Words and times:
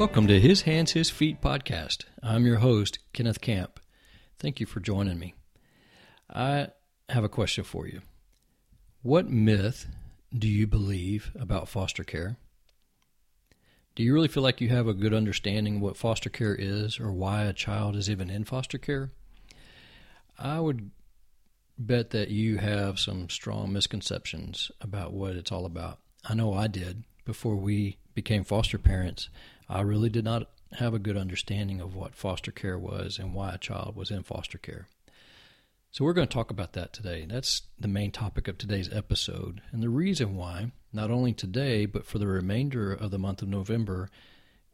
Welcome 0.00 0.28
to 0.28 0.40
His 0.40 0.62
Hands, 0.62 0.90
His 0.90 1.10
Feet 1.10 1.42
podcast. 1.42 2.06
I'm 2.22 2.46
your 2.46 2.56
host, 2.56 3.00
Kenneth 3.12 3.42
Camp. 3.42 3.78
Thank 4.38 4.58
you 4.58 4.64
for 4.64 4.80
joining 4.80 5.18
me. 5.18 5.34
I 6.32 6.68
have 7.10 7.22
a 7.22 7.28
question 7.28 7.64
for 7.64 7.86
you. 7.86 8.00
What 9.02 9.28
myth 9.28 9.86
do 10.32 10.48
you 10.48 10.66
believe 10.66 11.32
about 11.38 11.68
foster 11.68 12.02
care? 12.02 12.38
Do 13.94 14.02
you 14.02 14.14
really 14.14 14.28
feel 14.28 14.42
like 14.42 14.62
you 14.62 14.70
have 14.70 14.88
a 14.88 14.94
good 14.94 15.12
understanding 15.12 15.76
of 15.76 15.82
what 15.82 15.98
foster 15.98 16.30
care 16.30 16.56
is 16.58 16.98
or 16.98 17.12
why 17.12 17.44
a 17.44 17.52
child 17.52 17.94
is 17.94 18.08
even 18.08 18.30
in 18.30 18.44
foster 18.44 18.78
care? 18.78 19.12
I 20.38 20.60
would 20.60 20.92
bet 21.78 22.08
that 22.12 22.30
you 22.30 22.56
have 22.56 22.98
some 22.98 23.28
strong 23.28 23.70
misconceptions 23.70 24.70
about 24.80 25.12
what 25.12 25.36
it's 25.36 25.52
all 25.52 25.66
about. 25.66 25.98
I 26.24 26.32
know 26.32 26.54
I 26.54 26.68
did 26.68 27.04
before 27.26 27.56
we 27.56 27.98
became 28.14 28.44
foster 28.44 28.78
parents. 28.78 29.28
I 29.70 29.82
really 29.82 30.10
did 30.10 30.24
not 30.24 30.48
have 30.72 30.94
a 30.94 30.98
good 30.98 31.16
understanding 31.16 31.80
of 31.80 31.94
what 31.94 32.16
foster 32.16 32.50
care 32.50 32.78
was 32.78 33.18
and 33.20 33.32
why 33.32 33.54
a 33.54 33.58
child 33.58 33.94
was 33.94 34.10
in 34.10 34.24
foster 34.24 34.58
care. 34.58 34.88
So, 35.92 36.04
we're 36.04 36.12
going 36.12 36.26
to 36.26 36.32
talk 36.32 36.50
about 36.50 36.72
that 36.74 36.92
today. 36.92 37.24
That's 37.28 37.62
the 37.78 37.88
main 37.88 38.10
topic 38.12 38.46
of 38.48 38.58
today's 38.58 38.92
episode. 38.92 39.60
And 39.72 39.82
the 39.82 39.88
reason 39.88 40.36
why, 40.36 40.72
not 40.92 41.10
only 41.10 41.32
today, 41.32 41.86
but 41.86 42.04
for 42.04 42.18
the 42.18 42.26
remainder 42.26 42.92
of 42.92 43.10
the 43.10 43.18
month 43.18 43.42
of 43.42 43.48
November, 43.48 44.08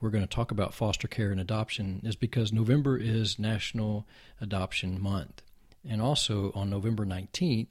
we're 0.01 0.11
going 0.11 0.27
to 0.27 0.35
talk 0.35 0.51
about 0.51 0.75
foster 0.75 1.09
care 1.09 1.31
and 1.31 1.41
adoption 1.41 2.01
is 2.05 2.17
because 2.17 2.53
November 2.53 2.99
is 2.99 3.39
National 3.39 4.07
Adoption 4.41 5.01
Month. 5.01 5.43
And 5.89 6.03
also 6.03 6.53
on 6.55 6.69
November 6.69 7.07
19th, 7.07 7.71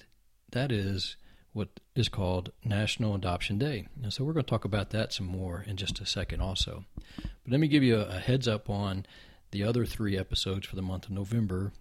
that 0.52 0.72
is 0.72 1.18
what 1.56 1.80
is 1.96 2.10
called 2.10 2.52
National 2.66 3.16
Adoption 3.16 3.58
Day. 3.58 3.88
And 4.04 4.12
so 4.12 4.26
we're 4.26 4.34
going 4.34 4.44
to 4.44 4.50
talk 4.50 4.66
about 4.66 4.90
that 4.90 5.14
some 5.14 5.26
more 5.26 5.64
in 5.66 5.78
just 5.78 6.02
a 6.02 6.06
second 6.06 6.42
also. 6.42 6.84
But 7.16 7.52
let 7.52 7.62
me 7.62 7.70
give 7.70 7.82
you 7.82 7.96
a, 7.96 8.18
a 8.18 8.20
heads 8.20 8.46
up 8.46 8.70
on 8.70 9.06
the 9.52 9.64
other 9.64 9.86
three 9.86 10.18
episodes 10.18 10.68
for 10.68 10.76
the 10.76 10.82
month 10.82 11.06
of 11.06 11.12
November 11.12 11.72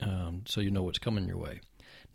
um, 0.00 0.42
so 0.46 0.60
you 0.60 0.72
know 0.72 0.82
what's 0.82 0.98
coming 0.98 1.28
your 1.28 1.36
way. 1.36 1.60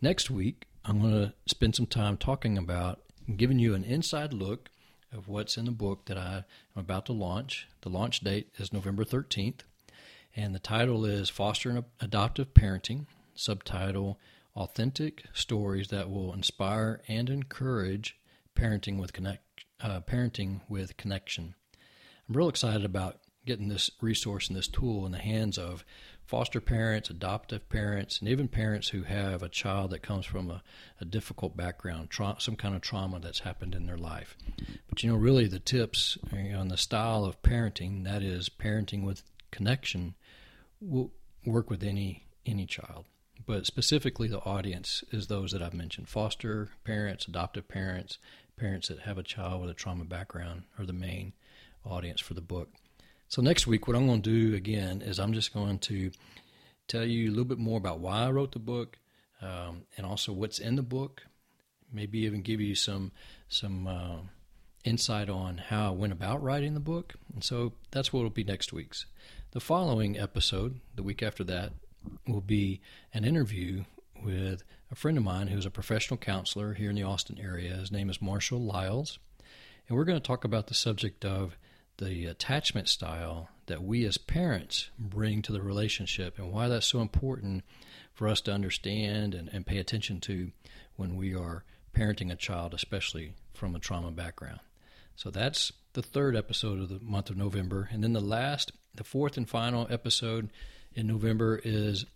Next 0.02 0.30
week, 0.30 0.66
I'm 0.84 1.00
going 1.00 1.14
to 1.14 1.32
spend 1.46 1.74
some 1.74 1.86
time 1.86 2.18
talking 2.18 2.58
about 2.58 3.00
giving 3.34 3.58
you 3.58 3.72
an 3.74 3.84
inside 3.84 4.34
look 4.34 4.68
of 5.10 5.26
what's 5.26 5.56
in 5.56 5.64
the 5.64 5.70
book 5.70 6.04
that 6.06 6.18
I 6.18 6.44
am 6.76 6.82
about 6.82 7.06
to 7.06 7.14
launch. 7.14 7.66
The 7.80 7.88
launch 7.88 8.20
date 8.20 8.50
is 8.58 8.74
November 8.74 9.04
13th, 9.04 9.60
and 10.36 10.54
the 10.54 10.58
title 10.58 11.06
is 11.06 11.30
Foster 11.30 11.70
and 11.70 11.84
Adoptive 11.98 12.52
Parenting, 12.52 13.06
subtitle 13.34 14.18
authentic 14.56 15.24
stories 15.34 15.88
that 15.88 16.10
will 16.10 16.32
inspire 16.32 17.02
and 17.06 17.28
encourage 17.28 18.18
parenting 18.56 18.98
with 18.98 19.12
connect 19.12 19.42
uh, 19.80 20.00
parenting 20.00 20.62
with 20.68 20.96
connection. 20.96 21.54
I'm 22.28 22.36
real 22.36 22.48
excited 22.48 22.84
about 22.84 23.20
getting 23.44 23.68
this 23.68 23.90
resource 24.00 24.48
and 24.48 24.56
this 24.56 24.66
tool 24.66 25.06
in 25.06 25.12
the 25.12 25.18
hands 25.18 25.58
of 25.58 25.84
foster 26.24 26.60
parents, 26.60 27.10
adoptive 27.10 27.68
parents, 27.68 28.18
and 28.18 28.28
even 28.28 28.48
parents 28.48 28.88
who 28.88 29.02
have 29.02 29.42
a 29.42 29.48
child 29.48 29.90
that 29.90 30.02
comes 30.02 30.26
from 30.26 30.50
a, 30.50 30.62
a 31.00 31.04
difficult 31.04 31.56
background, 31.56 32.10
tra- 32.10 32.36
some 32.38 32.56
kind 32.56 32.74
of 32.74 32.80
trauma 32.80 33.20
that's 33.20 33.40
happened 33.40 33.74
in 33.74 33.86
their 33.86 33.98
life. 33.98 34.36
But 34.88 35.02
you 35.02 35.10
know, 35.10 35.16
really, 35.16 35.46
the 35.46 35.60
tips 35.60 36.18
on 36.32 36.68
the 36.68 36.76
style 36.76 37.24
of 37.24 37.40
parenting, 37.42 38.04
that 38.04 38.22
is, 38.22 38.48
parenting 38.48 39.04
with 39.04 39.22
connection, 39.52 40.14
will 40.80 41.12
work 41.44 41.70
with 41.70 41.84
any 41.84 42.24
any 42.44 42.66
child 42.66 43.06
but 43.46 43.64
specifically 43.66 44.28
the 44.28 44.40
audience 44.40 45.04
is 45.12 45.26
those 45.26 45.52
that 45.52 45.62
I've 45.62 45.74
mentioned 45.74 46.08
foster 46.08 46.70
parents, 46.84 47.26
adoptive 47.26 47.68
parents, 47.68 48.18
parents 48.56 48.88
that 48.88 49.00
have 49.00 49.18
a 49.18 49.22
child 49.22 49.60
with 49.60 49.70
a 49.70 49.74
trauma 49.74 50.04
background 50.04 50.64
are 50.78 50.84
the 50.84 50.92
main 50.92 51.32
audience 51.84 52.20
for 52.20 52.34
the 52.34 52.40
book. 52.40 52.70
So, 53.28 53.42
next 53.42 53.66
week, 53.66 53.86
what 53.86 53.96
I'm 53.96 54.06
going 54.06 54.22
to 54.22 54.50
do 54.50 54.56
again 54.56 55.02
is 55.02 55.18
I'm 55.18 55.32
just 55.32 55.52
going 55.52 55.78
to 55.80 56.10
tell 56.88 57.04
you 57.04 57.28
a 57.28 57.30
little 57.30 57.44
bit 57.44 57.58
more 57.58 57.78
about 57.78 58.00
why 58.00 58.24
I 58.24 58.30
wrote 58.30 58.52
the 58.52 58.58
book 58.58 58.98
um, 59.42 59.82
and 59.96 60.06
also 60.06 60.32
what's 60.32 60.58
in 60.58 60.76
the 60.76 60.82
book. 60.82 61.22
Maybe 61.92 62.20
even 62.20 62.42
give 62.42 62.60
you 62.60 62.74
some 62.74 63.12
some 63.48 63.86
uh, 63.86 64.18
insight 64.84 65.28
on 65.28 65.58
how 65.58 65.88
I 65.88 65.90
went 65.90 66.12
about 66.12 66.42
writing 66.42 66.74
the 66.74 66.80
book. 66.80 67.14
And 67.34 67.42
so 67.42 67.72
that's 67.90 68.12
what 68.12 68.22
will 68.22 68.30
be 68.30 68.44
next 68.44 68.72
week's. 68.72 69.06
The 69.52 69.60
following 69.60 70.18
episode, 70.18 70.80
the 70.94 71.02
week 71.02 71.22
after 71.22 71.44
that, 71.44 71.72
will 72.26 72.40
be 72.40 72.80
an 73.12 73.24
interview 73.24 73.84
with 74.22 74.62
a 74.90 74.94
friend 74.94 75.18
of 75.18 75.24
mine 75.24 75.48
who's 75.48 75.66
a 75.66 75.70
professional 75.70 76.18
counselor 76.18 76.74
here 76.74 76.90
in 76.90 76.96
the 76.96 77.02
Austin 77.02 77.38
area. 77.38 77.74
His 77.74 77.92
name 77.92 78.08
is 78.08 78.22
Marshall 78.22 78.60
Lyles. 78.60 79.18
And 79.88 79.96
we're 79.96 80.04
going 80.04 80.20
to 80.20 80.26
talk 80.26 80.44
about 80.44 80.66
the 80.66 80.74
subject 80.74 81.24
of 81.24 81.56
the 81.98 82.26
attachment 82.26 82.88
style 82.88 83.48
that 83.66 83.82
we 83.82 84.04
as 84.04 84.18
parents 84.18 84.90
bring 84.98 85.42
to 85.42 85.52
the 85.52 85.62
relationship 85.62 86.38
and 86.38 86.52
why 86.52 86.68
that's 86.68 86.86
so 86.86 87.00
important 87.00 87.64
for 88.12 88.28
us 88.28 88.40
to 88.42 88.52
understand 88.52 89.34
and, 89.34 89.48
and 89.52 89.66
pay 89.66 89.78
attention 89.78 90.20
to 90.20 90.50
when 90.96 91.16
we 91.16 91.34
are 91.34 91.64
parenting 91.94 92.30
a 92.30 92.36
child, 92.36 92.74
especially 92.74 93.32
from 93.54 93.74
a 93.74 93.78
trauma 93.78 94.10
background. 94.10 94.60
So 95.14 95.30
that's 95.30 95.72
the 95.94 96.02
third 96.02 96.36
episode 96.36 96.80
of 96.80 96.88
the 96.88 97.00
month 97.00 97.30
of 97.30 97.36
November. 97.36 97.88
And 97.90 98.04
then 98.04 98.12
the 98.12 98.20
last, 98.20 98.72
the 98.94 99.04
fourth 99.04 99.36
and 99.36 99.48
final 99.48 99.86
episode 99.88 100.50
in 100.96 101.06
November 101.06 101.60
is 101.62 102.06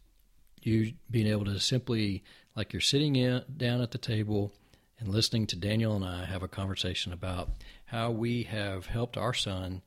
you 0.62 0.94
being 1.10 1.26
able 1.26 1.44
to 1.44 1.60
simply, 1.60 2.24
like 2.56 2.72
you're 2.72 2.80
sitting 2.80 3.14
in, 3.14 3.42
down 3.56 3.80
at 3.80 3.92
the 3.92 3.98
table 3.98 4.52
and 4.98 5.08
listening 5.08 5.46
to 5.46 5.56
Daniel 5.56 5.94
and 5.94 6.04
I 6.04 6.24
have 6.24 6.42
a 6.42 6.48
conversation 6.48 7.12
about 7.12 7.50
how 7.84 8.10
we 8.10 8.42
have 8.44 8.86
helped 8.86 9.16
our 9.16 9.34
son 9.34 9.82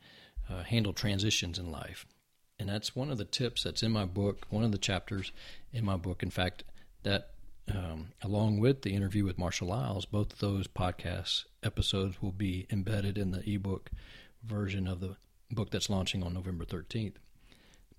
uh, 0.50 0.64
handle 0.64 0.94
transitions 0.94 1.60
in 1.60 1.72
life. 1.72 2.06
And 2.60 2.70
that's 2.70 2.96
one 2.96 3.12
of 3.12 3.18
the 3.18 3.26
tips 3.26 3.64
that's 3.64 3.84
in 3.84 3.92
my 3.92 4.06
book, 4.06 4.46
one 4.50 4.64
of 4.64 4.72
the 4.72 4.78
chapters 4.78 5.32
in 5.72 5.84
my 5.84 5.98
book. 5.98 6.24
In 6.24 6.30
fact, 6.30 6.64
that 7.02 7.32
um, 7.74 8.10
along 8.22 8.60
with 8.60 8.82
the 8.82 8.94
interview 8.94 9.26
with 9.26 9.38
Marshall 9.38 9.70
Lyles, 9.70 10.06
both 10.06 10.40
those 10.40 10.68
podcast 10.68 11.46
episodes 11.64 12.22
will 12.22 12.32
be 12.32 12.68
embedded 12.70 13.18
in 13.18 13.32
the 13.32 13.48
ebook 13.50 13.90
version 14.44 14.88
of 14.88 15.00
the 15.00 15.16
book 15.50 15.72
that's 15.72 15.90
launching 15.90 16.24
on 16.24 16.34
November 16.34 16.66
13th. 16.66 17.16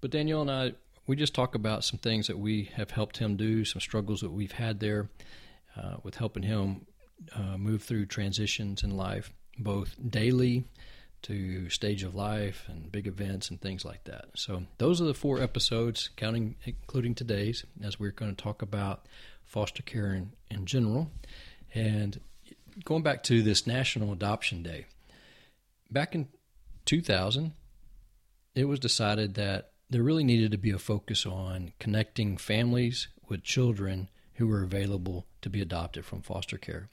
But 0.01 0.11
Daniel 0.11 0.43
and 0.43 0.51
I, 0.51 0.73
we 1.07 1.17
just 1.17 1.35
talk 1.35 1.55
about 1.55 1.85
some 1.85 1.99
things 1.99 2.27
that 2.27 2.39
we 2.39 2.71
have 2.75 2.91
helped 2.91 3.19
him 3.19 3.37
do, 3.37 3.65
some 3.65 3.81
struggles 3.81 4.21
that 4.21 4.33
we've 4.33 4.53
had 4.53 4.81
there 4.81 5.09
uh, 5.77 5.97
with 6.03 6.17
helping 6.17 6.43
him 6.43 6.87
uh, 7.35 7.57
move 7.57 7.83
through 7.83 8.07
transitions 8.07 8.83
in 8.83 8.97
life, 8.97 9.31
both 9.59 9.95
daily 10.09 10.65
to 11.23 11.71
stage 11.71 12.03
of 12.03 12.15
life 12.15 12.67
and 12.69 12.93
big 12.93 13.07
events 13.07 13.49
and 13.49 13.61
things 13.61 13.85
like 13.85 14.05
that. 14.05 14.27
So 14.35 14.65
those 14.79 15.01
are 15.01 15.07
the 15.07 15.15
four 15.15 15.41
episodes, 15.41 16.11
counting 16.17 16.57
including 16.65 17.15
today's, 17.15 17.65
as 17.83 17.99
we're 17.99 18.11
going 18.11 18.35
to 18.35 18.43
talk 18.43 18.63
about 18.63 19.07
foster 19.45 19.83
care 19.83 20.15
in, 20.15 20.33
in 20.51 20.67
general. 20.67 21.11
And 21.75 22.21
going 22.85 23.03
back 23.03 23.23
to 23.25 23.43
this 23.43 23.67
National 23.67 24.13
Adoption 24.13 24.63
Day, 24.63 24.87
back 25.91 26.15
in 26.15 26.29
2000, 26.85 27.53
it 28.55 28.65
was 28.65 28.79
decided 28.79 29.35
that 29.35 29.71
there 29.95 30.03
really 30.03 30.25
needed 30.25 30.51
to 30.51 30.59
be 30.59 30.73
a 30.73 30.79
focus 30.79 31.25
on 31.25 31.71
connecting 31.79 32.37
families 32.37 33.07
with 33.29 33.45
children 33.45 34.09
who 34.35 34.49
were 34.49 34.65
available 34.65 35.25
to 35.41 35.49
be 35.49 35.61
adopted 35.61 36.05
from 36.05 36.21
foster 36.21 36.59
care. 36.59 36.89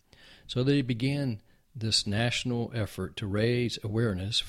So 0.46 0.62
they 0.62 0.84
began 0.84 1.42
this 1.76 2.06
national 2.06 2.72
effort 2.76 3.18
to 3.18 3.26
raise 3.26 3.80
awareness, 3.84 4.44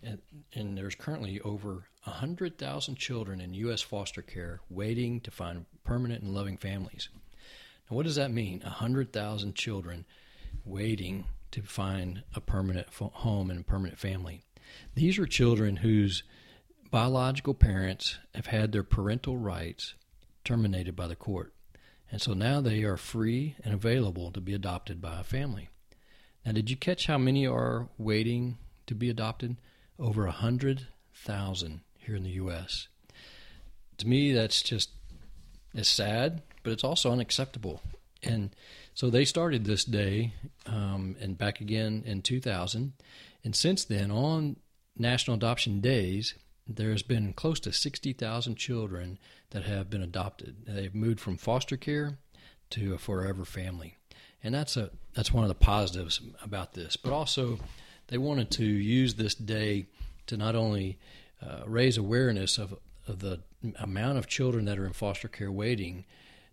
and, 0.00 0.20
and 0.54 0.78
there's 0.78 0.94
currently 0.94 1.40
over 1.40 1.88
100,000 2.04 2.94
children 2.94 3.40
in 3.40 3.52
U.S. 3.54 3.82
foster 3.82 4.22
care 4.22 4.60
waiting 4.70 5.20
to 5.22 5.32
find 5.32 5.66
permanent 5.82 6.22
and 6.22 6.32
loving 6.32 6.56
families. 6.56 7.08
Now, 7.90 7.96
what 7.96 8.06
does 8.06 8.14
that 8.14 8.30
mean? 8.30 8.60
100,000 8.60 9.56
children 9.56 10.04
waiting 10.64 11.24
to 11.50 11.62
find 11.62 12.22
a 12.36 12.40
permanent 12.40 12.86
home 12.94 13.50
and 13.50 13.58
a 13.58 13.64
permanent 13.64 13.98
family. 13.98 14.42
These 14.94 15.18
are 15.18 15.26
children 15.26 15.74
whose 15.74 16.22
biological 16.90 17.54
parents 17.54 18.18
have 18.34 18.46
had 18.46 18.72
their 18.72 18.82
parental 18.82 19.36
rights 19.36 19.94
terminated 20.44 20.96
by 20.96 21.06
the 21.06 21.16
court. 21.16 21.52
And 22.10 22.22
so 22.22 22.32
now 22.32 22.60
they 22.60 22.84
are 22.84 22.96
free 22.96 23.56
and 23.62 23.74
available 23.74 24.30
to 24.32 24.40
be 24.40 24.54
adopted 24.54 25.00
by 25.00 25.20
a 25.20 25.24
family. 25.24 25.68
Now, 26.44 26.52
did 26.52 26.70
you 26.70 26.76
catch 26.76 27.06
how 27.06 27.18
many 27.18 27.46
are 27.46 27.88
waiting 27.98 28.56
to 28.86 28.94
be 28.94 29.10
adopted? 29.10 29.56
Over 29.98 30.22
a 30.22 30.26
100,000 30.28 31.80
here 31.96 32.14
in 32.14 32.22
the 32.22 32.30
U.S. 32.30 32.88
To 33.98 34.06
me, 34.06 34.32
that's 34.32 34.62
just 34.62 34.90
it's 35.74 35.88
sad, 35.88 36.42
but 36.62 36.72
it's 36.72 36.84
also 36.84 37.10
unacceptable. 37.10 37.82
And 38.22 38.54
so 38.94 39.10
they 39.10 39.24
started 39.24 39.64
this 39.64 39.84
day 39.84 40.32
um, 40.66 41.16
and 41.20 41.36
back 41.36 41.60
again 41.60 42.02
in 42.06 42.22
2000. 42.22 42.92
And 43.44 43.54
since 43.54 43.84
then, 43.84 44.10
on 44.10 44.56
National 44.96 45.36
Adoption 45.36 45.80
Days, 45.80 46.34
there's 46.68 47.02
been 47.02 47.32
close 47.32 47.58
to 47.60 47.72
60,000 47.72 48.56
children 48.56 49.18
that 49.50 49.64
have 49.64 49.88
been 49.88 50.02
adopted. 50.02 50.66
They've 50.66 50.94
moved 50.94 51.20
from 51.20 51.38
foster 51.38 51.76
care 51.76 52.18
to 52.70 52.94
a 52.94 52.98
forever 52.98 53.44
family. 53.44 53.96
And 54.44 54.54
that's 54.54 54.76
a 54.76 54.90
that's 55.14 55.32
one 55.32 55.42
of 55.44 55.48
the 55.48 55.54
positives 55.54 56.20
about 56.42 56.74
this. 56.74 56.96
But 56.96 57.12
also 57.12 57.58
they 58.08 58.18
wanted 58.18 58.50
to 58.52 58.64
use 58.64 59.14
this 59.14 59.34
day 59.34 59.86
to 60.26 60.36
not 60.36 60.54
only 60.54 60.98
uh, 61.42 61.62
raise 61.66 61.96
awareness 61.96 62.58
of, 62.58 62.74
of 63.06 63.20
the 63.20 63.40
amount 63.80 64.18
of 64.18 64.26
children 64.26 64.64
that 64.66 64.78
are 64.78 64.86
in 64.86 64.92
foster 64.92 65.28
care 65.28 65.50
waiting 65.50 66.04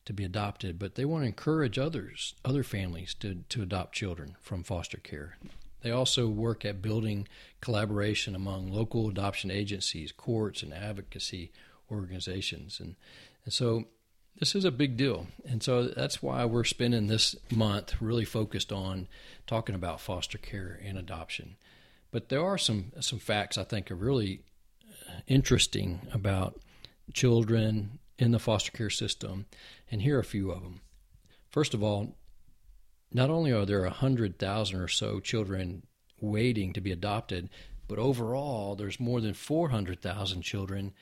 to 0.06 0.14
be 0.14 0.24
adopted, 0.24 0.80
but 0.80 0.96
they 0.96 1.06
want 1.06 1.24
to 1.24 1.28
encourage 1.28 1.78
others, 1.78 2.36
other 2.44 2.64
families, 2.64 3.14
to, 3.16 3.44
to 3.50 3.62
adopt 3.62 3.94
children 3.94 4.36
from 4.42 4.64
foster 4.64 4.98
care. 4.98 5.38
They 5.86 5.92
also 5.92 6.28
work 6.28 6.66
at 6.66 6.82
building 6.82 7.28
collaboration 7.62 8.34
among 8.34 8.72
local 8.72 9.08
adoption 9.08 9.52
agencies, 9.52 10.12
courts, 10.12 10.64
and 10.64 10.74
advocacy 10.74 11.52
organizations. 11.92 12.80
And, 12.80 12.96
and 13.44 13.54
so 13.54 13.86
this 14.40 14.56
is 14.56 14.66
a 14.66 14.72
big 14.72 14.98
deal. 14.98 15.28
And 15.48 15.62
so 15.62 15.84
that's 15.90 16.24
why 16.24 16.44
we're 16.46 16.64
spending 16.64 17.06
this 17.06 17.36
month 17.52 18.02
really 18.02 18.26
focused 18.26 18.72
on 18.72 19.08
talking 19.46 19.76
about 19.76 20.02
foster 20.02 20.40
care 20.40 20.82
and 20.84 20.98
adoption. 20.98 21.56
But 22.10 22.30
there 22.30 22.44
are 22.44 22.58
some, 22.58 22.92
some 23.00 23.20
facts 23.20 23.56
I 23.56 23.64
think 23.64 23.92
are 23.92 23.96
really 23.96 24.42
uh, 25.08 25.20
interesting 25.28 26.02
about 26.12 26.60
children 27.14 28.00
in 28.18 28.32
the 28.32 28.40
foster 28.40 28.72
care 28.72 28.90
system. 28.90 29.46
And 29.92 30.02
here 30.02 30.18
are 30.18 30.22
a 30.22 30.24
few 30.24 30.50
of 30.50 30.64
them. 30.64 30.82
First 31.52 31.76
of 31.76 31.84
all, 31.84 32.16
not 33.16 33.30
only 33.30 33.54
are 33.54 33.66
there 33.66 33.84
100,000 33.84 34.80
or 34.80 34.88
so 34.90 35.22
children 35.22 35.84
waiting 36.20 36.74
to 36.74 36.82
be 36.82 36.92
adopted, 36.92 37.50
but 37.88 37.98
overall 37.98 38.76
there's 38.76 39.00
more 39.00 39.22
than 39.22 39.34
400,000 39.34 40.42
children 40.42 40.94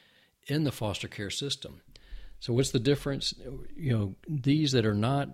in 0.46 0.64
the 0.64 0.72
foster 0.72 1.08
care 1.08 1.32
system. 1.32 1.82
So 2.40 2.54
what's 2.54 2.70
the 2.70 2.80
difference? 2.80 3.34
You 3.76 3.98
know, 3.98 4.16
these 4.28 4.74
that 4.74 4.86
are 4.86 4.94
not 4.94 5.30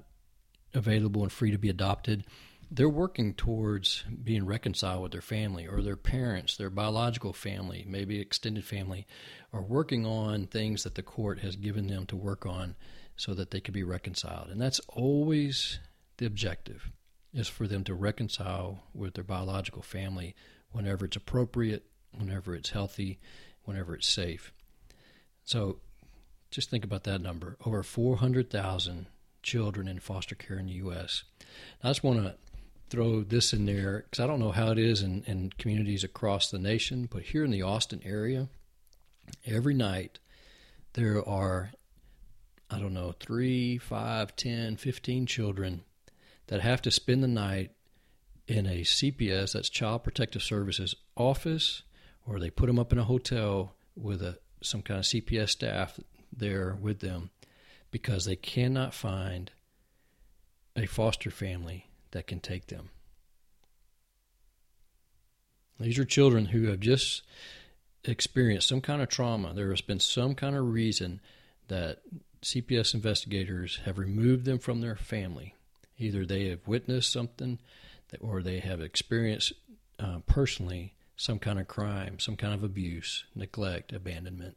available 0.73 1.23
and 1.23 1.31
free 1.31 1.51
to 1.51 1.57
be 1.57 1.69
adopted, 1.69 2.23
they're 2.71 2.87
working 2.87 3.33
towards 3.33 4.05
being 4.23 4.45
reconciled 4.45 5.03
with 5.03 5.11
their 5.11 5.21
family 5.21 5.67
or 5.67 5.81
their 5.81 5.97
parents, 5.97 6.55
their 6.55 6.69
biological 6.69 7.33
family, 7.33 7.83
maybe 7.85 8.21
extended 8.21 8.63
family, 8.63 9.05
are 9.51 9.63
working 9.63 10.05
on 10.05 10.47
things 10.47 10.83
that 10.83 10.95
the 10.95 11.03
court 11.03 11.39
has 11.39 11.57
given 11.57 11.87
them 11.87 12.05
to 12.05 12.15
work 12.15 12.45
on 12.45 12.75
so 13.17 13.33
that 13.33 13.51
they 13.51 13.59
can 13.59 13.73
be 13.73 13.83
reconciled. 13.83 14.47
And 14.49 14.61
that's 14.61 14.79
always 14.87 15.79
the 16.19 16.25
objective 16.25 16.91
is 17.33 17.47
for 17.47 17.67
them 17.67 17.83
to 17.85 17.93
reconcile 17.93 18.83
with 18.93 19.15
their 19.15 19.23
biological 19.23 19.81
family 19.81 20.35
whenever 20.71 21.05
it's 21.05 21.15
appropriate, 21.15 21.85
whenever 22.15 22.55
it's 22.55 22.69
healthy, 22.69 23.19
whenever 23.63 23.95
it's 23.95 24.07
safe. 24.07 24.53
So 25.43 25.79
just 26.51 26.69
think 26.69 26.83
about 26.83 27.03
that 27.05 27.21
number 27.21 27.57
over 27.65 27.81
400,000 27.83 29.07
children 29.41 29.87
in 29.87 29.99
foster 29.99 30.35
care 30.35 30.59
in 30.59 30.67
the 30.67 30.73
U.S. 30.73 31.23
I 31.83 31.87
just 31.87 32.03
want 32.03 32.23
to 32.23 32.35
throw 32.89 33.23
this 33.23 33.53
in 33.53 33.65
there 33.65 34.05
because 34.09 34.23
I 34.23 34.27
don't 34.27 34.39
know 34.39 34.51
how 34.51 34.71
it 34.71 34.79
is 34.79 35.01
in, 35.01 35.23
in 35.25 35.51
communities 35.57 36.03
across 36.03 36.49
the 36.49 36.59
nation, 36.59 37.07
but 37.09 37.23
here 37.23 37.45
in 37.45 37.51
the 37.51 37.61
Austin 37.61 38.01
area, 38.03 38.49
every 39.45 39.75
night 39.75 40.19
there 40.93 41.27
are, 41.27 41.71
I 42.69 42.79
don't 42.79 42.93
know, 42.93 43.13
three, 43.19 43.77
five, 43.77 44.35
ten, 44.35 44.75
fifteen 44.75 45.25
children 45.25 45.83
that 46.49 46.61
have 46.61 46.81
to 46.81 46.91
spend 46.91 47.23
the 47.23 47.27
night 47.27 47.71
in 48.47 48.65
a 48.65 48.81
CPS, 48.81 49.53
that's 49.53 49.69
Child 49.69 50.03
Protective 50.03 50.41
Services 50.41 50.95
office, 51.15 51.83
or 52.25 52.39
they 52.39 52.49
put 52.49 52.65
them 52.65 52.79
up 52.79 52.91
in 52.91 52.97
a 52.97 53.03
hotel 53.03 53.75
with 53.95 54.21
a 54.21 54.39
some 54.61 54.81
kind 54.81 54.99
of 54.99 55.05
CPS 55.05 55.49
staff 55.49 55.99
there 56.35 56.77
with 56.81 56.99
them 56.99 57.29
because 57.91 58.25
they 58.25 58.35
cannot 58.35 58.93
find 58.93 59.51
a 60.75 60.85
foster 60.85 61.31
family 61.31 61.87
that 62.11 62.27
can 62.27 62.39
take 62.39 62.67
them. 62.67 62.89
These 65.79 65.99
are 65.99 66.05
children 66.05 66.45
who 66.47 66.67
have 66.67 66.79
just 66.79 67.21
experienced 68.03 68.67
some 68.67 68.81
kind 68.81 69.01
of 69.01 69.07
trauma. 69.07 69.53
There 69.53 69.69
has 69.69 69.81
been 69.81 69.99
some 69.99 70.35
kind 70.35 70.55
of 70.55 70.73
reason 70.73 71.21
that 71.67 71.99
CPS 72.41 72.93
investigators 72.93 73.79
have 73.85 73.97
removed 73.97 74.45
them 74.45 74.59
from 74.59 74.81
their 74.81 74.95
family. 74.95 75.55
Either 75.99 76.25
they 76.25 76.47
have 76.47 76.67
witnessed 76.67 77.11
something 77.11 77.59
or 78.19 78.41
they 78.41 78.59
have 78.59 78.81
experienced 78.81 79.53
uh, 79.99 80.19
personally 80.25 80.95
some 81.15 81.37
kind 81.37 81.59
of 81.59 81.67
crime, 81.67 82.17
some 82.17 82.35
kind 82.35 82.53
of 82.53 82.63
abuse, 82.63 83.25
neglect, 83.35 83.93
abandonment 83.93 84.55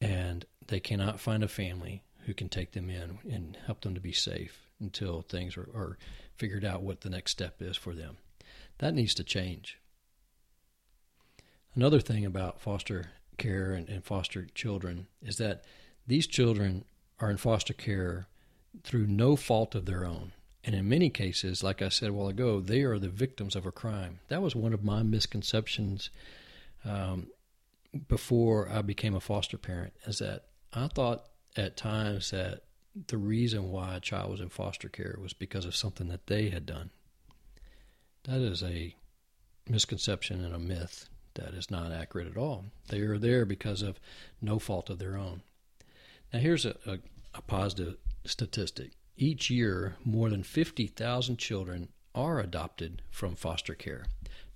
and 0.00 0.44
they 0.66 0.80
cannot 0.80 1.20
find 1.20 1.42
a 1.42 1.48
family 1.48 2.02
who 2.26 2.34
can 2.34 2.48
take 2.48 2.72
them 2.72 2.90
in 2.90 3.18
and 3.30 3.56
help 3.66 3.80
them 3.82 3.94
to 3.94 4.00
be 4.00 4.12
safe 4.12 4.68
until 4.80 5.22
things 5.22 5.56
are, 5.56 5.68
are 5.74 5.96
figured 6.36 6.64
out 6.64 6.82
what 6.82 7.00
the 7.00 7.10
next 7.10 7.32
step 7.32 7.62
is 7.62 7.76
for 7.76 7.94
them. 7.94 8.16
That 8.78 8.94
needs 8.94 9.14
to 9.14 9.24
change. 9.24 9.78
Another 11.74 12.00
thing 12.00 12.24
about 12.24 12.60
foster 12.60 13.10
care 13.38 13.72
and, 13.72 13.88
and 13.88 14.04
foster 14.04 14.46
children 14.54 15.06
is 15.22 15.36
that 15.38 15.64
these 16.06 16.26
children 16.26 16.84
are 17.20 17.30
in 17.30 17.36
foster 17.36 17.72
care 17.72 18.26
through 18.82 19.06
no 19.06 19.36
fault 19.36 19.74
of 19.74 19.86
their 19.86 20.04
own. 20.04 20.32
And 20.64 20.74
in 20.74 20.88
many 20.88 21.10
cases, 21.10 21.62
like 21.62 21.80
I 21.80 21.88
said 21.88 22.10
a 22.10 22.12
while 22.12 22.28
ago, 22.28 22.60
they 22.60 22.82
are 22.82 22.98
the 22.98 23.08
victims 23.08 23.54
of 23.54 23.66
a 23.66 23.72
crime. 23.72 24.18
That 24.28 24.42
was 24.42 24.56
one 24.56 24.72
of 24.72 24.82
my 24.82 25.02
misconceptions 25.02 26.10
um, 26.84 27.28
before 28.08 28.68
I 28.68 28.82
became 28.82 29.14
a 29.14 29.20
foster 29.20 29.58
parent 29.58 29.92
is 30.06 30.18
that 30.18 30.44
I 30.72 30.88
thought 30.88 31.26
at 31.56 31.76
times 31.76 32.30
that 32.32 32.62
the 33.08 33.18
reason 33.18 33.70
why 33.70 33.96
a 33.96 34.00
child 34.00 34.30
was 34.30 34.40
in 34.40 34.48
foster 34.48 34.88
care 34.88 35.16
was 35.20 35.32
because 35.32 35.64
of 35.64 35.76
something 35.76 36.08
that 36.08 36.26
they 36.26 36.48
had 36.50 36.66
done. 36.66 36.90
That 38.24 38.40
is 38.40 38.62
a 38.62 38.94
misconception 39.68 40.44
and 40.44 40.54
a 40.54 40.58
myth 40.58 41.08
that 41.34 41.54
is 41.54 41.70
not 41.70 41.92
accurate 41.92 42.28
at 42.28 42.36
all. 42.36 42.66
They 42.88 43.00
are 43.00 43.18
there 43.18 43.44
because 43.44 43.82
of 43.82 44.00
no 44.40 44.58
fault 44.58 44.90
of 44.90 44.98
their 44.98 45.16
own. 45.16 45.42
Now, 46.32 46.40
here's 46.40 46.64
a, 46.64 46.76
a, 46.86 46.98
a 47.34 47.42
positive 47.42 47.96
statistic. 48.30 48.92
Each 49.16 49.50
year, 49.50 49.96
more 50.04 50.28
than 50.30 50.42
50,000 50.42 51.38
children 51.38 51.88
are 52.14 52.40
adopted 52.40 53.02
from 53.10 53.34
foster 53.34 53.74
care. 53.74 54.04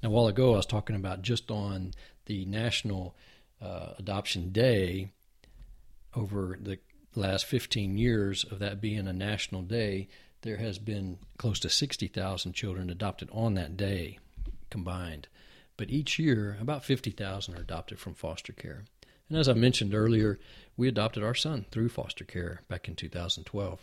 Now, 0.02 0.08
a 0.08 0.12
while 0.12 0.26
ago, 0.26 0.54
I 0.54 0.56
was 0.56 0.66
talking 0.66 0.96
about 0.96 1.22
just 1.22 1.50
on 1.50 1.92
the 2.26 2.44
National 2.44 3.14
uh, 3.60 3.94
Adoption 3.98 4.50
Day 4.50 5.12
over 6.14 6.58
the 6.60 6.78
last 7.14 7.44
15 7.46 7.96
years 7.96 8.44
of 8.44 8.58
that 8.60 8.80
being 8.80 9.06
a 9.06 9.12
national 9.12 9.62
day, 9.62 10.08
there 10.42 10.56
has 10.56 10.78
been 10.78 11.18
close 11.38 11.60
to 11.60 11.68
60,000 11.68 12.52
children 12.52 12.90
adopted 12.90 13.28
on 13.32 13.54
that 13.54 13.76
day 13.76 14.18
combined. 14.70 15.28
But 15.76 15.90
each 15.90 16.18
year, 16.18 16.56
about 16.60 16.84
50,000 16.84 17.54
are 17.54 17.60
adopted 17.60 17.98
from 17.98 18.14
foster 18.14 18.52
care. 18.52 18.84
And 19.30 19.38
as 19.38 19.48
I 19.48 19.54
mentioned 19.54 19.94
earlier, 19.94 20.38
we 20.76 20.88
adopted 20.88 21.22
our 21.22 21.36
son 21.36 21.64
through 21.70 21.88
foster 21.88 22.24
care 22.24 22.62
back 22.68 22.88
in 22.88 22.96
2012. 22.96 23.80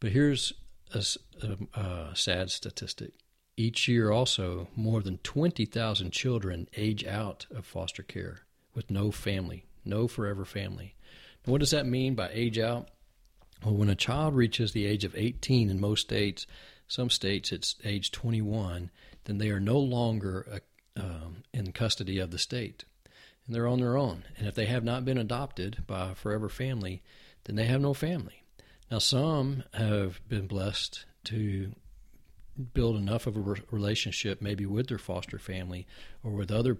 But 0.00 0.12
here's 0.12 0.54
a, 0.94 1.04
a, 1.42 1.80
a 1.80 2.16
sad 2.16 2.50
statistic. 2.50 3.12
Each 3.56 3.88
year, 3.88 4.10
also, 4.10 4.68
more 4.74 5.02
than 5.02 5.18
20,000 5.18 6.12
children 6.12 6.68
age 6.76 7.04
out 7.04 7.46
of 7.54 7.66
foster 7.66 8.02
care 8.02 8.40
with 8.74 8.90
no 8.90 9.10
family, 9.10 9.66
no 9.84 10.08
forever 10.08 10.44
family. 10.44 10.94
Now, 11.44 11.52
what 11.52 11.60
does 11.60 11.72
that 11.72 11.86
mean 11.86 12.14
by 12.14 12.30
age 12.32 12.58
out? 12.58 12.88
Well, 13.64 13.74
when 13.74 13.90
a 13.90 13.96
child 13.96 14.34
reaches 14.34 14.72
the 14.72 14.86
age 14.86 15.04
of 15.04 15.16
18 15.16 15.68
in 15.68 15.80
most 15.80 16.02
states, 16.02 16.46
some 16.86 17.10
states 17.10 17.52
it's 17.52 17.74
age 17.84 18.12
21, 18.12 18.90
then 19.24 19.38
they 19.38 19.50
are 19.50 19.60
no 19.60 19.78
longer 19.78 20.46
uh, 20.96 21.02
um, 21.02 21.42
in 21.52 21.72
custody 21.72 22.18
of 22.18 22.30
the 22.30 22.38
state. 22.38 22.84
And 23.48 23.56
they're 23.56 23.66
on 23.66 23.80
their 23.80 23.96
own. 23.96 24.24
And 24.36 24.46
if 24.46 24.54
they 24.54 24.66
have 24.66 24.84
not 24.84 25.06
been 25.06 25.16
adopted 25.16 25.84
by 25.86 26.10
a 26.10 26.14
forever 26.14 26.50
family, 26.50 27.02
then 27.44 27.56
they 27.56 27.64
have 27.64 27.80
no 27.80 27.94
family. 27.94 28.42
Now, 28.90 28.98
some 28.98 29.64
have 29.72 30.20
been 30.28 30.46
blessed 30.46 31.06
to 31.24 31.72
build 32.74 32.96
enough 32.96 33.26
of 33.26 33.36
a 33.36 33.40
re- 33.40 33.62
relationship, 33.70 34.42
maybe 34.42 34.66
with 34.66 34.88
their 34.88 34.98
foster 34.98 35.38
family 35.38 35.86
or 36.22 36.32
with 36.32 36.50
other 36.50 36.76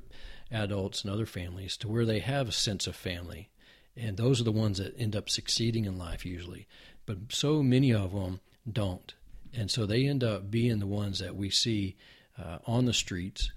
adults 0.51 1.03
and 1.03 1.11
other 1.11 1.25
families, 1.25 1.75
to 1.79 1.89
where 1.89 2.05
they 2.05 2.19
have 2.19 2.49
a 2.49 2.53
sense 2.53 2.87
of 2.87 2.95
family. 2.95 3.49
And 3.97 4.19
those 4.19 4.39
are 4.39 4.45
the 4.45 4.53
ones 4.53 4.77
that 4.77 4.99
end 4.99 5.17
up 5.17 5.31
succeeding 5.31 5.87
in 5.87 5.97
life 5.97 6.27
usually. 6.27 6.67
But 7.07 7.33
so 7.33 7.63
many 7.63 7.95
of 7.95 8.13
them 8.13 8.41
don't. 8.71 9.15
And 9.55 9.71
so 9.71 9.87
they 9.87 10.07
end 10.07 10.23
up 10.23 10.51
being 10.51 10.81
the 10.81 10.87
ones 10.87 11.19
that 11.21 11.35
we 11.35 11.49
see 11.49 11.97
uh, 12.39 12.59
on 12.67 12.85
the 12.85 12.93
streets, 12.93 13.51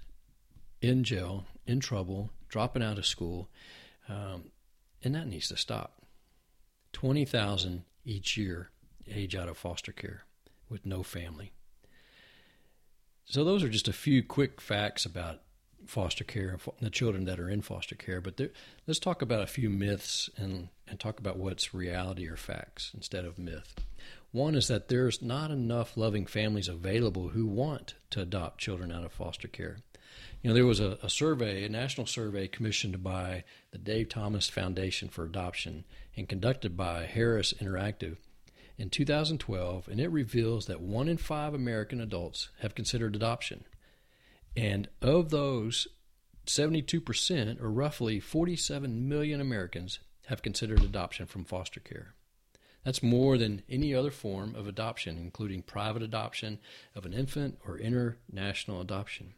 in 0.80 1.04
jail, 1.04 1.44
in 1.66 1.78
trouble, 1.80 2.30
dropping 2.52 2.82
out 2.82 2.98
of 2.98 3.06
school. 3.06 3.48
Um, 4.08 4.50
and 5.02 5.14
that 5.14 5.26
needs 5.26 5.48
to 5.48 5.56
stop. 5.56 6.02
20,000 6.92 7.84
each 8.04 8.36
year 8.36 8.70
age 9.10 9.34
out 9.34 9.48
of 9.48 9.56
foster 9.56 9.90
care 9.90 10.24
with 10.68 10.86
no 10.86 11.02
family. 11.02 11.52
So 13.24 13.42
those 13.42 13.62
are 13.62 13.68
just 13.68 13.88
a 13.88 13.92
few 13.92 14.22
quick 14.22 14.60
facts 14.60 15.06
about 15.06 15.40
foster 15.86 16.24
care 16.24 16.50
and 16.50 16.60
the 16.80 16.90
children 16.90 17.24
that 17.24 17.40
are 17.40 17.48
in 17.48 17.62
foster 17.62 17.94
care. 17.94 18.20
But 18.20 18.36
there, 18.36 18.50
let's 18.86 19.00
talk 19.00 19.22
about 19.22 19.42
a 19.42 19.46
few 19.46 19.70
myths 19.70 20.28
and, 20.36 20.68
and 20.86 21.00
talk 21.00 21.18
about 21.18 21.38
what's 21.38 21.74
reality 21.74 22.28
or 22.28 22.36
facts 22.36 22.92
instead 22.94 23.24
of 23.24 23.38
myth. 23.38 23.74
One 24.30 24.54
is 24.54 24.68
that 24.68 24.88
there's 24.88 25.22
not 25.22 25.50
enough 25.50 25.96
loving 25.96 26.26
families 26.26 26.68
available 26.68 27.30
who 27.30 27.46
want 27.46 27.94
to 28.10 28.20
adopt 28.20 28.60
children 28.60 28.92
out 28.92 29.04
of 29.04 29.12
foster 29.12 29.48
care. 29.48 29.78
You 30.42 30.48
know, 30.48 30.54
there 30.54 30.66
was 30.66 30.80
a, 30.80 30.98
a, 31.02 31.08
survey, 31.08 31.64
a 31.64 31.68
national 31.68 32.06
survey 32.06 32.48
commissioned 32.48 33.02
by 33.02 33.44
the 33.70 33.78
Dave 33.78 34.08
Thomas 34.08 34.48
Foundation 34.48 35.08
for 35.08 35.24
Adoption 35.24 35.84
and 36.16 36.28
conducted 36.28 36.76
by 36.76 37.06
Harris 37.06 37.52
Interactive 37.54 38.16
in 38.76 38.90
2012, 38.90 39.88
and 39.88 40.00
it 40.00 40.08
reveals 40.08 40.66
that 40.66 40.80
one 40.80 41.08
in 41.08 41.16
five 41.16 41.54
American 41.54 42.00
adults 42.00 42.48
have 42.60 42.74
considered 42.74 43.14
adoption. 43.14 43.64
And 44.56 44.88
of 45.00 45.30
those, 45.30 45.86
72%, 46.46 47.62
or 47.62 47.70
roughly 47.70 48.18
47 48.18 49.08
million 49.08 49.40
Americans, 49.40 50.00
have 50.26 50.42
considered 50.42 50.82
adoption 50.82 51.26
from 51.26 51.44
foster 51.44 51.80
care. 51.80 52.14
That's 52.84 53.02
more 53.02 53.38
than 53.38 53.62
any 53.68 53.94
other 53.94 54.10
form 54.10 54.54
of 54.56 54.66
adoption, 54.66 55.16
including 55.18 55.62
private 55.62 56.02
adoption 56.02 56.58
of 56.96 57.06
an 57.06 57.12
infant 57.12 57.58
or 57.66 57.78
international 57.78 58.80
adoption. 58.80 59.34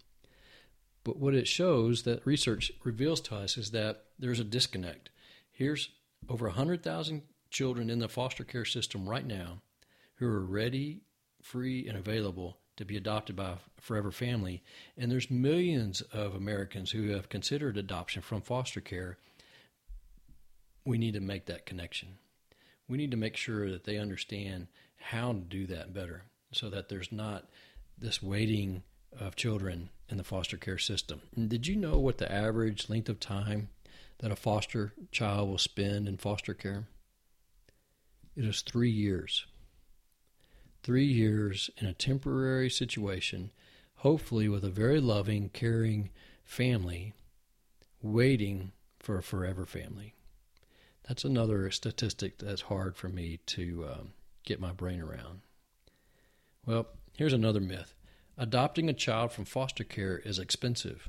But 1.05 1.19
what 1.19 1.35
it 1.35 1.47
shows 1.47 2.03
that 2.03 2.27
research 2.27 2.73
reveals 2.83 3.21
to 3.23 3.37
us 3.37 3.59
is 3.59 3.71
that 3.73 4.05
there's 4.19 4.41
a 4.41 4.45
disconnect. 4.45 5.11
Here's 5.53 5.91
over 6.29 6.47
100,000 6.47 7.23
children 7.51 7.91
in 7.91 7.99
the 7.99 8.09
foster 8.09 8.43
care 8.43 8.65
system 8.65 9.09
right 9.09 9.27
now 9.27 9.61
who 10.17 10.27
are 10.27 10.45
ready, 10.45 11.03
free, 11.43 11.87
and 11.87 11.99
available 11.99 12.59
to 12.77 12.85
be 12.85 12.97
adopted 12.97 13.37
by 13.37 13.51
a 13.51 13.57
forever 13.81 14.11
family. 14.11 14.63
And 14.97 15.13
there's 15.13 15.31
millions 15.31 16.01
of 16.13 16.35
Americans 16.35 16.91
who 16.91 17.11
have 17.11 17.29
considered 17.29 17.77
adoption 17.77 18.23
from 18.23 18.41
foster 18.41 18.81
care. 18.81 19.19
We 20.85 20.99
need 20.99 21.15
to 21.15 21.21
make 21.21 21.47
that 21.47 21.67
connection. 21.67 22.19
We 22.89 22.97
need 22.97 23.11
to 23.11 23.17
make 23.17 23.37
sure 23.37 23.71
that 23.71 23.85
they 23.85 23.99
understand 23.99 24.69
how 24.97 25.33
to 25.33 25.39
do 25.39 25.67
that 25.67 25.93
better 25.93 26.25
so 26.53 26.71
that 26.71 26.89
there's 26.89 27.13
not 27.13 27.49
this 27.99 28.23
waiting 28.23 28.83
of 29.19 29.37
children 29.37 29.91
in 30.09 30.17
the 30.17 30.25
foster 30.25 30.57
care 30.57 30.79
system. 30.79 31.23
Did 31.37 31.67
you 31.67 31.77
know 31.77 31.99
what 31.99 32.19
the 32.19 32.31
average 32.31 32.89
length 32.89 33.09
of 33.09 33.21
time 33.21 33.69
that 34.19 34.31
a 34.31 34.37
foster 34.37 34.93
child 35.11 35.49
will 35.49 35.59
spend 35.59 36.09
in 36.09 36.19
foster 36.19 36.55
care? 36.55 36.87
It 38.37 38.45
is 38.45 38.63
three 38.63 38.91
years 38.91 39.47
three 40.85 41.07
years 41.07 41.71
in 41.79 41.87
a 41.87 41.95
temporary 41.95 42.69
situation, 42.69 43.51
hopefully 43.97 44.49
with 44.49 44.63
a 44.63 44.71
very 44.71 45.01
loving, 45.01 45.49
caring 45.49 46.11
family, 46.45 47.15
waiting 48.03 48.71
for 49.01 49.17
a 49.17 49.23
forever 49.23 49.65
family. 49.65 50.15
That's 51.09 51.25
another 51.25 51.71
statistic 51.71 52.39
that's 52.39 52.63
hard 52.63 52.97
for 52.97 53.09
me 53.09 53.41
to 53.47 53.87
um, 53.91 54.13
get 54.45 54.61
my 54.61 54.73
brain 54.73 55.01
around. 55.01 55.41
Well, 56.67 56.87
here's 57.17 57.33
another 57.33 57.61
myth 57.61 57.95
adopting 58.37 58.88
a 58.88 58.95
child 58.95 59.33
from 59.33 59.45
foster 59.45 59.85
care 59.85 60.19
is 60.19 60.38
expensive. 60.38 61.09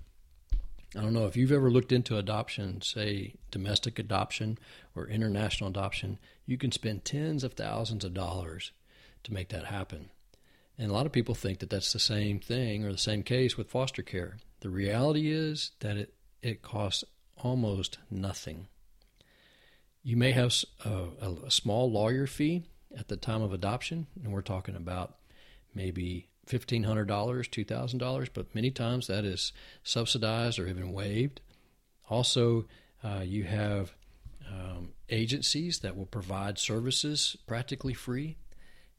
I 0.96 1.01
don't 1.01 1.13
know 1.13 1.25
if 1.25 1.36
you've 1.36 1.51
ever 1.51 1.70
looked 1.70 1.91
into 1.91 2.17
adoption, 2.17 2.82
say 2.82 3.36
domestic 3.51 4.00
adoption 4.00 4.58
or 4.96 5.08
international 5.08 5.70
adoption, 5.70 6.20
you 6.46 6.58
can 6.58 6.72
spend 6.72 7.03
tens 7.03 7.44
of 7.44 7.53
thousands 7.53 8.05
of 8.05 8.13
dollars 8.13 8.72
to 9.24 9.34
make 9.34 9.50
that 9.50 9.65
happen. 9.65 10.10
And 10.77 10.89
a 10.89 10.94
lot 10.94 11.05
of 11.05 11.12
people 11.12 11.36
think 11.36 11.60
that 11.60 11.70
that's 11.70 11.91
the 11.91 12.00
same 12.00 12.39
thing 12.39 12.86
or 12.86 12.91
the 12.91 12.98
same 12.98 13.24
case 13.24 13.58
with 13.58 13.70
foster 13.70 14.01
care. 14.01 14.38
The 14.62 14.70
reality 14.70 15.32
is 15.32 15.72
that 15.79 15.98
it, 15.98 16.13
it 16.41 16.62
costs 16.62 17.03
almost 17.38 17.98
nothing. 18.10 18.67
You 20.03 20.17
may 20.17 20.32
have 20.32 20.53
a, 20.84 21.08
a, 21.46 21.51
small 21.51 21.91
lawyer 21.91 22.27
fee 22.27 22.63
at 22.98 23.08
the 23.08 23.17
time 23.17 23.41
of 23.41 23.53
adoption, 23.53 24.08
and 24.24 24.32
we're 24.32 24.41
talking 24.41 24.75
about 24.75 25.15
maybe 25.74 26.27
$1,500, 26.48 27.08
$2,000, 27.08 28.30
but 28.34 28.54
many 28.54 28.72
times 28.72 29.08
that 29.08 29.25
is 29.25 29.52
subsidized 29.84 30.60
or 30.60 30.68
even 30.68 30.92
waived. 30.92 31.42
Also, 32.10 32.66
uh, 33.04 33.22
you 33.24 33.44
have 33.44 33.94
um, 34.50 34.90
agencies 35.10 35.80
that 35.80 35.98
will 35.98 36.06
provide 36.06 36.58
services 36.60 37.36
practically 37.48 37.94
free 37.94 38.38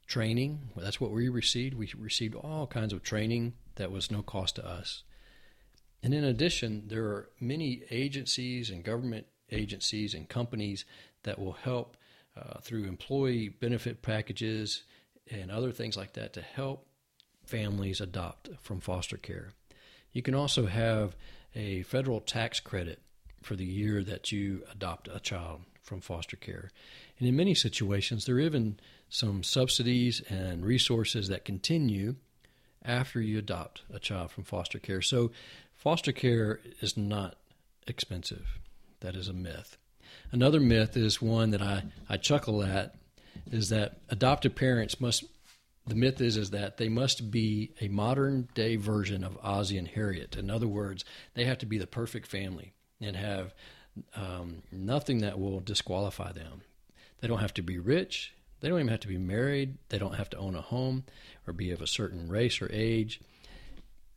training. 0.07 0.69
That's 0.75 1.01
what 1.01 1.11
we 1.11 1.29
received. 1.29 1.75
We 1.75 1.91
received 1.97 2.35
all 2.35 2.67
kinds 2.67 2.93
of 2.93 3.03
training 3.03 3.53
that 3.75 3.91
was 3.91 4.11
no 4.11 4.21
cost 4.21 4.55
to 4.55 4.67
us. 4.67 5.03
And 6.03 6.13
in 6.13 6.23
addition, 6.23 6.83
there 6.87 7.05
are 7.05 7.29
many 7.39 7.83
agencies 7.89 8.69
and 8.69 8.83
government 8.83 9.25
agencies 9.51 10.13
and 10.13 10.27
companies 10.27 10.85
that 11.23 11.39
will 11.39 11.53
help 11.53 11.97
uh, 12.37 12.59
through 12.61 12.85
employee 12.85 13.49
benefit 13.49 14.01
packages 14.01 14.83
and 15.29 15.51
other 15.51 15.71
things 15.71 15.97
like 15.97 16.13
that 16.13 16.33
to 16.33 16.41
help 16.41 16.87
families 17.47 18.01
adopt 18.01 18.49
from 18.61 18.79
foster 18.79 19.17
care. 19.17 19.49
You 20.11 20.21
can 20.21 20.35
also 20.35 20.65
have 20.67 21.15
a 21.55 21.83
federal 21.83 22.19
tax 22.19 22.59
credit 22.59 22.99
for 23.41 23.55
the 23.55 23.65
year 23.65 24.03
that 24.03 24.31
you 24.31 24.63
adopt 24.71 25.07
a 25.07 25.19
child 25.19 25.61
from 25.81 26.01
foster 26.01 26.35
care. 26.35 26.69
And 27.17 27.27
in 27.27 27.35
many 27.35 27.55
situations, 27.55 28.25
there 28.25 28.35
are 28.35 28.41
even 28.41 28.79
some 29.09 29.43
subsidies 29.43 30.21
and 30.29 30.65
resources 30.65 31.29
that 31.29 31.45
continue 31.45 32.15
after 32.83 33.21
you 33.21 33.39
adopt 33.39 33.83
a 33.93 33.99
child 33.99 34.31
from 34.31 34.43
foster 34.43 34.79
care. 34.79 35.01
So, 35.01 35.31
foster 35.73 36.11
care 36.11 36.59
is 36.81 36.97
not 36.97 37.35
expensive. 37.87 38.59
That 38.99 39.15
is 39.15 39.27
a 39.27 39.33
myth. 39.33 39.77
Another 40.31 40.59
myth 40.59 40.97
is 40.97 41.21
one 41.21 41.51
that 41.51 41.61
I, 41.61 41.83
I 42.09 42.17
chuckle 42.17 42.63
at 42.63 42.95
is 43.51 43.69
that 43.69 43.97
adoptive 44.09 44.55
parents 44.55 44.99
must 44.99 45.23
the 45.87 45.95
myth 45.95 46.19
is 46.21 46.37
is 46.37 46.49
that 46.51 46.77
they 46.77 46.89
must 46.89 47.31
be 47.31 47.71
a 47.79 47.87
modern 47.87 48.49
day 48.53 48.75
version 48.75 49.23
of 49.23 49.37
Ozzie 49.41 49.77
and 49.77 49.87
Harriet. 49.87 50.35
In 50.35 50.49
other 50.49 50.67
words, 50.67 51.05
they 51.33 51.45
have 51.45 51.57
to 51.59 51.65
be 51.65 51.77
the 51.77 51.87
perfect 51.87 52.27
family 52.27 52.73
and 52.99 53.15
have 53.15 53.53
um, 54.15 54.63
nothing 54.71 55.19
that 55.19 55.39
will 55.39 55.59
disqualify 55.59 56.31
them. 56.31 56.61
They 57.21 57.27
don't 57.27 57.39
have 57.39 57.53
to 57.55 57.61
be 57.61 57.79
rich. 57.79 58.33
They 58.59 58.69
don't 58.69 58.79
even 58.79 58.89
have 58.89 58.99
to 59.01 59.07
be 59.07 59.17
married. 59.17 59.77
They 59.89 59.97
don't 59.97 60.15
have 60.15 60.29
to 60.31 60.37
own 60.37 60.55
a 60.55 60.61
home 60.61 61.05
or 61.45 61.53
be 61.53 61.71
of 61.71 61.81
a 61.81 61.87
certain 61.87 62.27
race 62.27 62.61
or 62.61 62.69
age. 62.71 63.21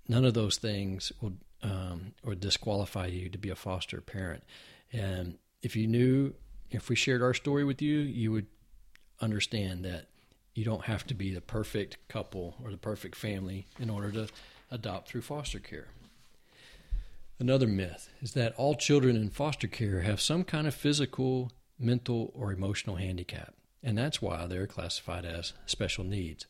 None 0.08 0.24
of 0.24 0.34
those 0.34 0.56
things 0.56 1.12
will 1.20 1.34
um, 1.62 2.14
or 2.24 2.34
disqualify 2.34 3.06
you 3.06 3.28
to 3.28 3.38
be 3.38 3.50
a 3.50 3.54
foster 3.54 4.00
parent. 4.00 4.42
And 4.92 5.38
if 5.62 5.76
you 5.76 5.86
knew, 5.86 6.34
if 6.70 6.88
we 6.88 6.96
shared 6.96 7.22
our 7.22 7.34
story 7.34 7.64
with 7.64 7.82
you, 7.82 7.98
you 7.98 8.32
would 8.32 8.46
understand 9.20 9.84
that 9.84 10.06
you 10.60 10.66
don't 10.66 10.84
have 10.84 11.06
to 11.06 11.14
be 11.14 11.32
the 11.32 11.40
perfect 11.40 11.96
couple 12.06 12.54
or 12.62 12.70
the 12.70 12.76
perfect 12.76 13.16
family 13.16 13.66
in 13.78 13.88
order 13.88 14.10
to 14.12 14.28
adopt 14.70 15.08
through 15.08 15.22
foster 15.22 15.58
care. 15.58 15.88
Another 17.38 17.66
myth 17.66 18.10
is 18.20 18.34
that 18.34 18.54
all 18.58 18.74
children 18.74 19.16
in 19.16 19.30
foster 19.30 19.66
care 19.66 20.02
have 20.02 20.20
some 20.20 20.44
kind 20.44 20.66
of 20.66 20.74
physical, 20.74 21.50
mental, 21.78 22.30
or 22.34 22.52
emotional 22.52 22.96
handicap, 22.96 23.54
and 23.82 23.96
that's 23.96 24.20
why 24.20 24.44
they're 24.46 24.66
classified 24.66 25.24
as 25.24 25.54
special 25.64 26.04
needs. 26.04 26.44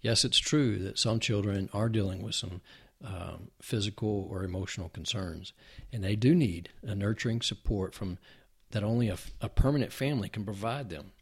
Yes, 0.00 0.24
it's 0.24 0.38
true 0.38 0.78
that 0.78 0.98
some 0.98 1.20
children 1.20 1.68
are 1.74 1.90
dealing 1.90 2.22
with 2.22 2.34
some 2.34 2.62
um, 3.04 3.50
physical 3.60 4.26
or 4.30 4.44
emotional 4.44 4.88
concerns, 4.88 5.52
and 5.92 6.02
they 6.02 6.16
do 6.16 6.34
need 6.34 6.70
a 6.82 6.94
nurturing 6.94 7.42
support 7.42 7.94
from 7.94 8.16
that 8.70 8.82
only 8.82 9.10
a, 9.10 9.18
a 9.42 9.50
permanent 9.50 9.92
family 9.92 10.30
can 10.30 10.42
provide 10.42 10.88
them. 10.88 11.12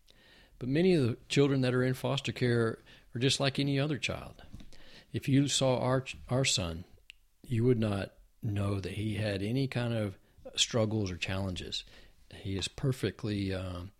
But 0.61 0.69
many 0.69 0.95
of 0.95 1.03
the 1.03 1.17
children 1.29 1.63
that 1.63 1.75
are 1.75 1.83
in 1.83 1.95
foster 1.95 2.31
care 2.31 2.79
are 3.15 3.19
just 3.19 3.41
like 3.41 3.59
any 3.59 3.81
other 3.81 3.99
child. 3.99 4.43
If 5.13 5.29
you 5.29 5.49
saw 5.49 5.81
our 5.81 6.05
our 6.29 6.45
son, 6.45 6.85
you 7.43 7.65
would 7.65 7.81
not 7.81 8.13
know 8.43 8.79
that 8.79 8.93
he 8.93 9.15
had 9.15 9.43
any 9.43 9.67
kind 9.67 9.93
of 9.93 10.17
struggles 10.55 11.11
or 11.11 11.17
challenges. 11.17 11.83
He 12.33 12.57
is 12.57 12.69
perfectly 12.69 13.53
um, 13.53 13.91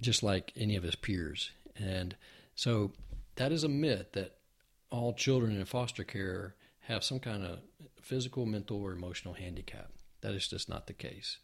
just 0.00 0.22
like 0.22 0.52
any 0.54 0.76
of 0.76 0.84
his 0.84 0.94
peers. 0.94 1.50
And 1.74 2.14
so 2.54 2.92
that 3.36 3.50
is 3.50 3.64
a 3.64 3.68
myth 3.68 4.12
that 4.12 4.36
all 4.90 5.12
children 5.14 5.56
in 5.56 5.64
foster 5.64 6.04
care 6.04 6.54
have 6.80 7.02
some 7.02 7.18
kind 7.18 7.44
of 7.44 7.60
physical, 8.00 8.46
mental, 8.46 8.80
or 8.80 8.92
emotional 8.92 9.34
handicap. 9.34 9.90
That 10.20 10.34
is 10.34 10.48
just 10.48 10.68
not 10.68 10.86
the 10.86 10.92
case. 10.92 11.38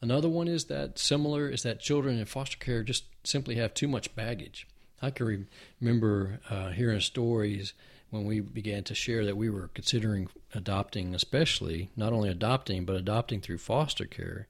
Another 0.00 0.28
one 0.28 0.46
is 0.48 0.66
that 0.66 0.98
similar 0.98 1.48
is 1.48 1.64
that 1.64 1.80
children 1.80 2.18
in 2.18 2.24
foster 2.24 2.56
care 2.56 2.82
just 2.84 3.04
simply 3.24 3.56
have 3.56 3.74
too 3.74 3.88
much 3.88 4.14
baggage. 4.14 4.66
I 5.02 5.10
can 5.10 5.26
re- 5.26 5.46
remember 5.80 6.40
uh, 6.48 6.70
hearing 6.70 7.00
stories 7.00 7.72
when 8.10 8.24
we 8.24 8.40
began 8.40 8.84
to 8.84 8.94
share 8.94 9.24
that 9.26 9.36
we 9.36 9.50
were 9.50 9.68
considering 9.74 10.28
adopting, 10.54 11.14
especially 11.14 11.90
not 11.96 12.12
only 12.12 12.28
adopting, 12.28 12.84
but 12.84 12.96
adopting 12.96 13.40
through 13.40 13.58
foster 13.58 14.06
care, 14.06 14.46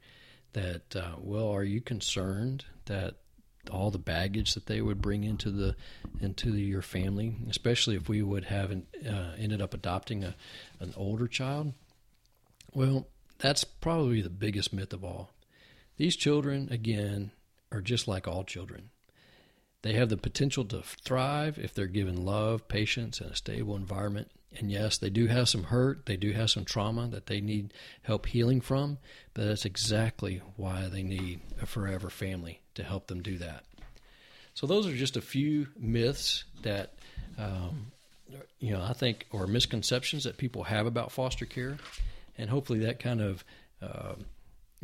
that, 0.52 0.95
uh, 0.95 1.17
well, 1.19 1.49
are 1.50 1.64
you 1.64 1.81
concerned 1.81 2.64
that 2.87 3.17
all 3.71 3.90
the 3.90 3.99
baggage 3.99 4.55
that 4.55 4.67
they 4.67 4.81
would 4.81 5.02
bring 5.02 5.25
into 5.25 5.50
the 5.50 5.76
into 6.21 6.50
the, 6.50 6.62
your 6.62 6.81
family, 6.81 7.37
especially 7.50 7.97
if 7.97 8.09
we 8.09 8.23
would 8.23 8.45
have 8.45 8.71
an, 8.71 8.87
uh, 9.07 9.33
ended 9.38 9.61
up 9.61 9.75
adopting 9.75 10.25
a, 10.25 10.35
an 10.81 10.95
older 10.97 11.26
child? 11.26 11.75
Well, 12.73 13.09
that's 13.38 13.64
probably 13.64 14.23
the 14.23 14.31
biggest 14.31 14.73
myth 14.73 14.93
of 14.93 15.05
all. 15.05 15.33
These 15.99 16.17
children, 16.17 16.69
again, 16.71 17.33
are 17.71 17.81
just 17.81 18.09
like 18.09 18.26
all 18.26 18.45
children. 18.45 18.90
They 19.83 19.93
have 19.95 20.09
the 20.09 20.17
potential 20.17 20.64
to 20.67 20.83
thrive 20.83 21.59
if 21.59 21.75
they're 21.75 21.87
given 21.87 22.25
love, 22.25 22.67
patience, 22.69 23.21
and 23.21 23.31
a 23.31 23.37
stable 23.37 23.76
environment. 23.76 24.31
And 24.57 24.73
yes, 24.73 24.97
they 24.97 25.11
do 25.11 25.26
have 25.26 25.49
some 25.49 25.64
hurt, 25.64 26.07
they 26.07 26.17
do 26.17 26.33
have 26.33 26.50
some 26.50 26.64
trauma 26.64 27.09
that 27.09 27.26
they 27.26 27.40
need 27.40 27.75
help 28.02 28.26
healing 28.26 28.61
from, 28.61 28.99
but 29.35 29.45
that's 29.45 29.64
exactly 29.64 30.40
why 30.57 30.88
they 30.88 31.02
need 31.02 31.40
a 31.61 31.67
forever 31.67 32.11
family 32.11 32.61
to 32.75 32.83
help 32.83 33.09
them 33.09 33.23
do 33.23 33.37
that. 33.38 33.64
So, 34.55 34.67
those 34.67 34.87
are 34.87 34.95
just 34.95 35.17
a 35.17 35.21
few 35.21 35.69
myths 35.78 36.45
that, 36.62 36.95
um, 37.37 37.93
you 38.59 38.73
know, 38.73 38.83
I 38.83 38.95
think, 38.95 39.26
or 39.31 39.47
misconceptions 39.47 40.25
that 40.25 40.38
people 40.38 40.64
have 40.64 40.87
about 40.87 41.12
foster 41.12 41.45
care. 41.45 41.76
And 42.37 42.49
hopefully 42.49 42.81
that 42.81 43.00
kind 43.00 43.21
of 43.21 43.45
uh, 43.83 44.14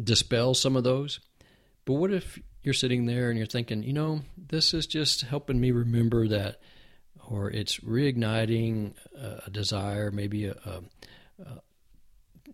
dispels 0.02 0.60
some 0.60 0.76
of 0.76 0.84
those. 0.84 1.20
But 1.84 1.94
what 1.94 2.12
if 2.12 2.38
you're 2.62 2.74
sitting 2.74 3.06
there 3.06 3.30
and 3.30 3.38
you're 3.38 3.46
thinking, 3.46 3.82
you 3.82 3.92
know, 3.92 4.22
this 4.36 4.74
is 4.74 4.86
just 4.86 5.22
helping 5.22 5.60
me 5.60 5.70
remember 5.70 6.28
that 6.28 6.60
or 7.28 7.50
it's 7.50 7.80
reigniting 7.80 8.94
a, 9.46 9.50
desire, 9.50 10.10
maybe 10.10 10.46
a, 10.46 10.52
a, 10.52 10.80
a, 11.42 11.60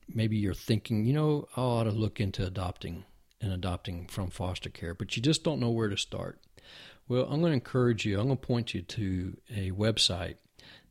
maybe 0.09 0.37
you're 0.37 0.55
thinking, 0.55 1.05
you 1.05 1.13
know, 1.13 1.47
I 1.57 1.61
ought 1.61 1.85
to 1.85 1.91
look 1.91 2.19
into 2.21 2.45
adopting 2.47 3.05
and 3.41 3.53
adopting 3.53 4.07
from 4.07 4.31
foster 4.31 4.69
care, 4.69 4.95
but 4.95 5.17
you 5.17 5.23
just 5.23 5.45
don't 5.45 5.61
know 5.61 5.71
where 5.71 5.89
to 5.89 5.97
start. 5.97 6.41
Well, 7.09 7.25
I'm 7.25 7.41
going 7.41 7.51
to 7.51 7.55
encourage 7.55 8.05
you. 8.05 8.21
I'm 8.21 8.27
going 8.27 8.39
to 8.39 8.47
point 8.47 8.75
you 8.75 8.83
to 8.83 9.37
a 9.51 9.71
website 9.73 10.37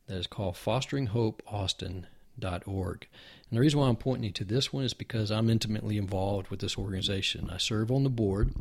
that 0.06 0.16
is 0.16 0.26
called 0.26 0.56
FosteringHopeAustin.org. 0.56 3.08
And 3.50 3.56
the 3.56 3.60
reason 3.60 3.80
why 3.80 3.88
I'm 3.88 3.96
pointing 3.96 4.24
you 4.24 4.30
to 4.32 4.44
this 4.44 4.72
one 4.72 4.84
is 4.84 4.94
because 4.94 5.32
I'm 5.32 5.50
intimately 5.50 5.98
involved 5.98 6.48
with 6.48 6.60
this 6.60 6.78
organization. 6.78 7.50
I 7.52 7.58
serve 7.58 7.90
on 7.90 8.04
the 8.04 8.10
board 8.10 8.52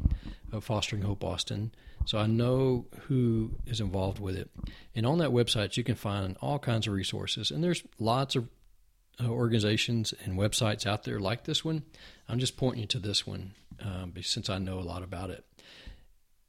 of 0.51 0.63
Fostering 0.63 1.03
Hope 1.03 1.24
Austin, 1.24 1.72
so 2.05 2.17
I 2.17 2.25
know 2.25 2.86
who 3.08 3.51
is 3.67 3.79
involved 3.79 4.19
with 4.19 4.36
it. 4.36 4.50
And 4.96 5.05
on 5.05 5.19
that 5.19 5.29
website, 5.29 5.77
you 5.77 5.84
can 5.84 5.93
find 5.93 6.36
all 6.41 6.58
kinds 6.58 6.88
of 6.88 6.93
resources. 6.93 7.51
And 7.51 7.63
there's 7.63 7.84
lots 8.00 8.36
of 8.36 8.48
uh, 9.22 9.27
organizations 9.27 10.12
and 10.24 10.39
websites 10.39 10.88
out 10.88 11.03
there 11.03 11.19
like 11.19 11.43
this 11.43 11.63
one. 11.63 11.84
I'm 12.27 12.39
just 12.39 12.58
pointing 12.58 12.81
you 12.81 12.88
to 12.88 13.00
this 13.00 13.27
one 13.27 13.53
um, 13.84 14.13
since 14.22 14.50
I 14.50 14.58
know 14.58 14.79
a 14.79 14.81
lot 14.81 15.03
about 15.03 15.29
it. 15.29 15.46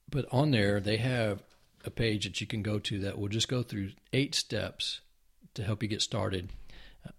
But 0.08 0.24
on 0.32 0.50
there, 0.50 0.80
they 0.80 0.96
have 0.96 1.42
a 1.84 1.90
page 1.90 2.24
that 2.24 2.40
you 2.40 2.46
can 2.46 2.62
go 2.62 2.78
to 2.78 3.00
that 3.00 3.18
will 3.18 3.28
just 3.28 3.48
go 3.48 3.62
through 3.62 3.90
eight 4.14 4.34
steps 4.34 5.00
to 5.54 5.62
help 5.62 5.82
you 5.82 5.88
get 5.90 6.00
started 6.00 6.50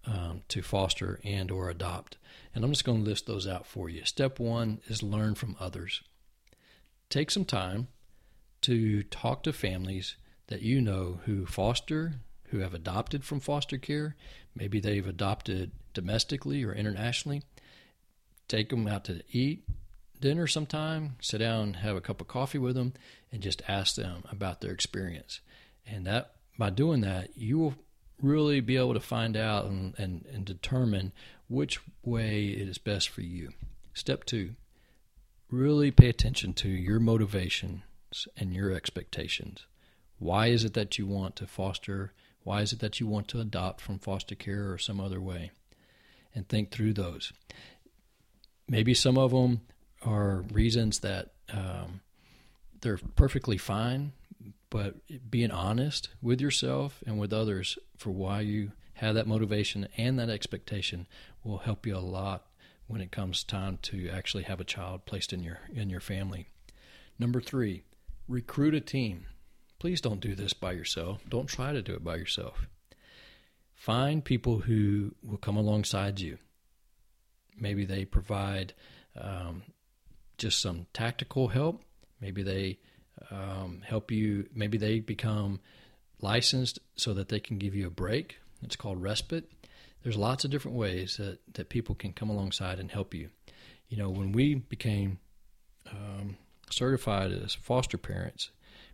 um, 0.06 0.42
to 0.48 0.62
foster 0.62 1.20
and 1.24 1.50
or 1.50 1.70
adopt. 1.70 2.16
And 2.54 2.64
I'm 2.64 2.72
just 2.72 2.84
going 2.84 3.02
to 3.04 3.10
list 3.10 3.26
those 3.26 3.46
out 3.46 3.66
for 3.66 3.88
you. 3.88 4.04
Step 4.04 4.38
one 4.38 4.80
is 4.86 5.02
learn 5.02 5.34
from 5.34 5.56
others. 5.58 6.02
Take 7.08 7.30
some 7.30 7.44
time 7.44 7.88
to 8.62 9.02
talk 9.04 9.42
to 9.42 9.52
families 9.52 10.16
that 10.48 10.62
you 10.62 10.80
know 10.80 11.20
who 11.24 11.46
foster, 11.46 12.14
who 12.48 12.58
have 12.58 12.74
adopted 12.74 13.24
from 13.24 13.40
foster 13.40 13.78
care. 13.78 14.16
Maybe 14.54 14.80
they've 14.80 15.06
adopted 15.06 15.72
domestically 15.94 16.64
or 16.64 16.72
internationally. 16.72 17.42
Take 18.48 18.70
them 18.70 18.86
out 18.86 19.04
to 19.04 19.22
eat 19.30 19.64
dinner 20.20 20.46
sometime, 20.46 21.16
sit 21.20 21.38
down, 21.38 21.74
have 21.74 21.96
a 21.96 22.00
cup 22.00 22.20
of 22.20 22.28
coffee 22.28 22.58
with 22.58 22.76
them, 22.76 22.94
and 23.30 23.42
just 23.42 23.62
ask 23.68 23.96
them 23.96 24.22
about 24.30 24.60
their 24.60 24.72
experience. 24.72 25.40
And 25.86 26.06
that 26.06 26.32
by 26.58 26.70
doing 26.70 27.00
that, 27.00 27.36
you 27.36 27.58
will 27.58 27.74
really 28.22 28.60
be 28.60 28.76
able 28.76 28.94
to 28.94 29.00
find 29.00 29.36
out 29.36 29.66
and, 29.66 29.94
and, 29.98 30.24
and 30.32 30.44
determine 30.44 31.12
which 31.48 31.80
way 32.04 32.46
it 32.46 32.68
is 32.68 32.78
best 32.78 33.08
for 33.08 33.20
you. 33.20 33.50
Step 33.92 34.24
two, 34.24 34.54
really 35.50 35.90
pay 35.90 36.08
attention 36.08 36.54
to 36.54 36.68
your 36.68 37.00
motivations 37.00 37.82
and 38.36 38.54
your 38.54 38.72
expectations. 38.72 39.66
Why 40.18 40.46
is 40.46 40.64
it 40.64 40.74
that 40.74 40.98
you 40.98 41.06
want 41.06 41.36
to 41.36 41.46
foster? 41.46 42.12
Why 42.44 42.62
is 42.62 42.72
it 42.72 42.78
that 42.78 43.00
you 43.00 43.06
want 43.06 43.28
to 43.28 43.40
adopt 43.40 43.80
from 43.80 43.98
foster 43.98 44.34
care 44.34 44.72
or 44.72 44.78
some 44.78 45.00
other 45.00 45.20
way? 45.20 45.50
And 46.34 46.48
think 46.48 46.70
through 46.70 46.94
those. 46.94 47.32
Maybe 48.68 48.94
some 48.94 49.18
of 49.18 49.32
them 49.32 49.60
are 50.02 50.44
reasons 50.52 51.00
that 51.00 51.32
um, 51.52 52.00
they're 52.80 53.00
perfectly 53.16 53.58
fine, 53.58 54.12
but 54.72 54.94
being 55.30 55.50
honest 55.50 56.08
with 56.22 56.40
yourself 56.40 57.04
and 57.06 57.20
with 57.20 57.30
others 57.30 57.78
for 57.98 58.08
why 58.08 58.40
you 58.40 58.72
have 58.94 59.14
that 59.14 59.26
motivation 59.26 59.86
and 59.98 60.18
that 60.18 60.30
expectation 60.30 61.06
will 61.44 61.58
help 61.58 61.86
you 61.86 61.94
a 61.94 61.98
lot 61.98 62.46
when 62.86 63.02
it 63.02 63.12
comes 63.12 63.44
time 63.44 63.78
to 63.82 64.08
actually 64.08 64.44
have 64.44 64.60
a 64.60 64.64
child 64.64 65.04
placed 65.04 65.30
in 65.30 65.42
your 65.44 65.58
in 65.74 65.90
your 65.90 66.00
family. 66.00 66.48
Number 67.18 67.38
3, 67.38 67.82
recruit 68.26 68.74
a 68.74 68.80
team. 68.80 69.26
Please 69.78 70.00
don't 70.00 70.20
do 70.20 70.34
this 70.34 70.54
by 70.54 70.72
yourself. 70.72 71.20
Don't 71.28 71.50
try 71.50 71.74
to 71.74 71.82
do 71.82 71.92
it 71.92 72.02
by 72.02 72.16
yourself. 72.16 72.66
Find 73.74 74.24
people 74.24 74.60
who 74.60 75.14
will 75.22 75.36
come 75.36 75.58
alongside 75.58 76.18
you. 76.18 76.38
Maybe 77.58 77.84
they 77.84 78.06
provide 78.06 78.72
um, 79.20 79.64
just 80.38 80.62
some 80.62 80.86
tactical 80.94 81.48
help. 81.48 81.82
Maybe 82.22 82.42
they 82.42 82.78
um, 83.30 83.82
help 83.84 84.10
you. 84.10 84.48
Maybe 84.54 84.78
they 84.78 85.00
become 85.00 85.60
licensed 86.20 86.78
so 86.96 87.14
that 87.14 87.28
they 87.28 87.40
can 87.40 87.58
give 87.58 87.74
you 87.74 87.86
a 87.86 87.90
break. 87.90 88.38
It's 88.62 88.76
called 88.76 89.02
respite. 89.02 89.50
There's 90.02 90.16
lots 90.16 90.44
of 90.44 90.50
different 90.50 90.76
ways 90.76 91.16
that, 91.16 91.38
that 91.54 91.68
people 91.68 91.94
can 91.94 92.12
come 92.12 92.30
alongside 92.30 92.78
and 92.78 92.90
help 92.90 93.14
you. 93.14 93.30
You 93.88 93.96
know, 93.96 94.10
when 94.10 94.32
we 94.32 94.54
became 94.54 95.18
um, 95.90 96.36
certified 96.70 97.32
as 97.32 97.54
foster 97.54 97.98
parents, 97.98 98.50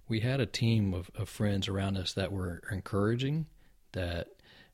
we 0.08 0.20
had 0.20 0.40
a 0.40 0.46
team 0.46 0.94
of, 0.94 1.10
of 1.14 1.28
friends 1.28 1.68
around 1.68 1.96
us 1.96 2.12
that 2.14 2.32
were 2.32 2.62
encouraging, 2.70 3.46
that 3.92 4.28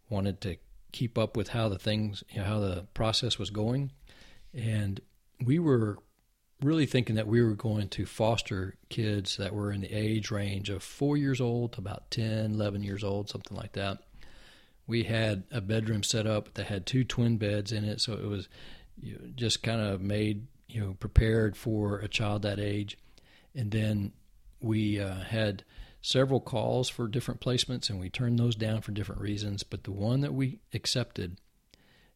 wanted 0.09 0.41
to 0.43 0.57
keep 0.93 1.19
up 1.19 1.37
with 1.37 1.49
how 1.49 1.69
the 1.69 1.79
things, 1.79 2.23
you 2.31 2.41
know, 2.41 2.47
how 2.47 2.61
the 2.61 2.87
process 2.95 3.39
was 3.39 3.51
going, 3.51 3.91
and 4.53 5.01
we 5.45 5.59
were 5.59 5.99
really 6.65 6.87
thinking 6.87 7.17
that 7.17 7.27
we 7.27 7.43
were 7.43 7.55
going 7.55 7.89
to 7.89 8.07
foster 8.07 8.77
kids 8.89 9.37
that 9.37 9.55
were 9.55 9.71
in 9.71 9.83
the 9.83 9.93
age 9.93 10.31
range 10.31 10.71
of 10.71 10.83
four 10.83 11.17
years 11.17 11.41
old 11.41 11.73
to 11.73 11.79
about 11.79 12.11
10, 12.11 12.55
11 12.55 12.83
years 12.83 13.05
old, 13.05 13.29
something 13.29 13.57
like 13.57 13.73
that. 13.73 13.99
We 14.87 15.05
had 15.05 15.45
a 15.51 15.61
bedroom 15.61 16.03
set 16.03 16.27
up 16.27 16.55
that 16.55 16.67
had 16.67 16.87
two 16.87 17.05
twin 17.05 17.37
beds 17.37 17.73
in 17.73 17.85
it, 17.85 18.01
so 18.01 18.15
it 18.15 18.27
was 18.27 18.49
you 19.01 19.15
know, 19.15 19.31
just 19.35 19.63
kind 19.63 19.81
of 19.81 20.01
made 20.01 20.47
you 20.69 20.81
know 20.81 20.95
prepared 20.95 21.57
for 21.57 21.99
a 21.99 22.09
child 22.09 22.43
that 22.43 22.59
age. 22.59 22.99
And 23.55 23.71
then 23.71 24.13
we 24.61 25.01
uh, 25.01 25.15
had 25.15 25.65
several 26.03 26.41
calls 26.41 26.89
for 26.89 27.09
different 27.09 27.41
placements, 27.41 27.89
and 27.89 27.99
we 27.99 28.11
turned 28.11 28.39
those 28.39 28.57
down 28.57 28.81
for 28.83 28.93
different 28.93 29.21
reasons. 29.21 29.63
But 29.63 29.85
the 29.85 29.93
one 29.93 30.21
that 30.21 30.35
we 30.35 30.59
accepted 30.73 31.39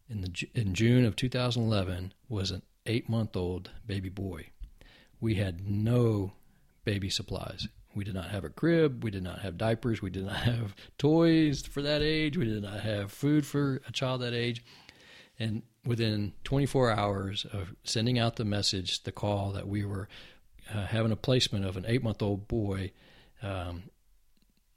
in 0.08 0.20
the 0.22 0.48
in 0.54 0.74
June 0.74 1.04
of 1.04 1.16
2011 1.16 2.12
was 2.28 2.50
an 2.50 2.62
eight 2.88 3.09
month 3.09 3.37
old 3.37 3.70
baby 3.87 4.09
boy. 4.09 4.48
We 5.20 5.35
had 5.35 5.68
no 5.68 6.33
baby 6.85 7.11
supplies. 7.11 7.68
We 7.94 8.05
did 8.05 8.14
not 8.14 8.31
have 8.31 8.44
a 8.44 8.51
crib. 8.51 9.03
We 9.03 9.11
did 9.11 9.22
not 9.22 9.40
have 9.40 9.59
diapers. 9.59 10.01
We 10.01 10.11
did 10.11 10.24
not 10.24 10.37
have 10.37 10.74
toys 10.98 11.62
for 11.62 11.83
that 11.83 12.03
age. 12.03 12.37
We 12.37 12.44
did 12.44 12.62
not 12.62 12.81
have 12.81 13.12
food 13.12 13.46
for 13.46 13.81
a 13.87 13.92
child 13.92 14.22
that 14.22 14.35
age. 14.35 14.64
And 15.38 15.62
within 15.85 16.33
24 16.44 16.90
hours 16.92 17.46
of 17.53 17.74
sending 17.85 18.18
out 18.18 18.37
the 18.37 18.44
message, 18.44 19.05
the 19.05 19.12
call 19.12 19.53
that 19.53 19.68
we 19.68 19.85
were 19.85 20.09
uh, 20.72 20.87
having 20.87 21.12
a 21.12 21.16
placement 21.16 21.64
of 21.64 21.77
an 21.77 21.85
eight 21.88 22.03
month 22.03 22.22
old 22.22 22.48
boy, 22.48 22.92
um, 23.42 23.85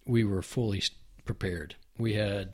we 0.06 0.24
were 0.24 0.41
fully 0.41 0.82
prepared. 1.26 1.76
We 1.97 2.13
had 2.13 2.54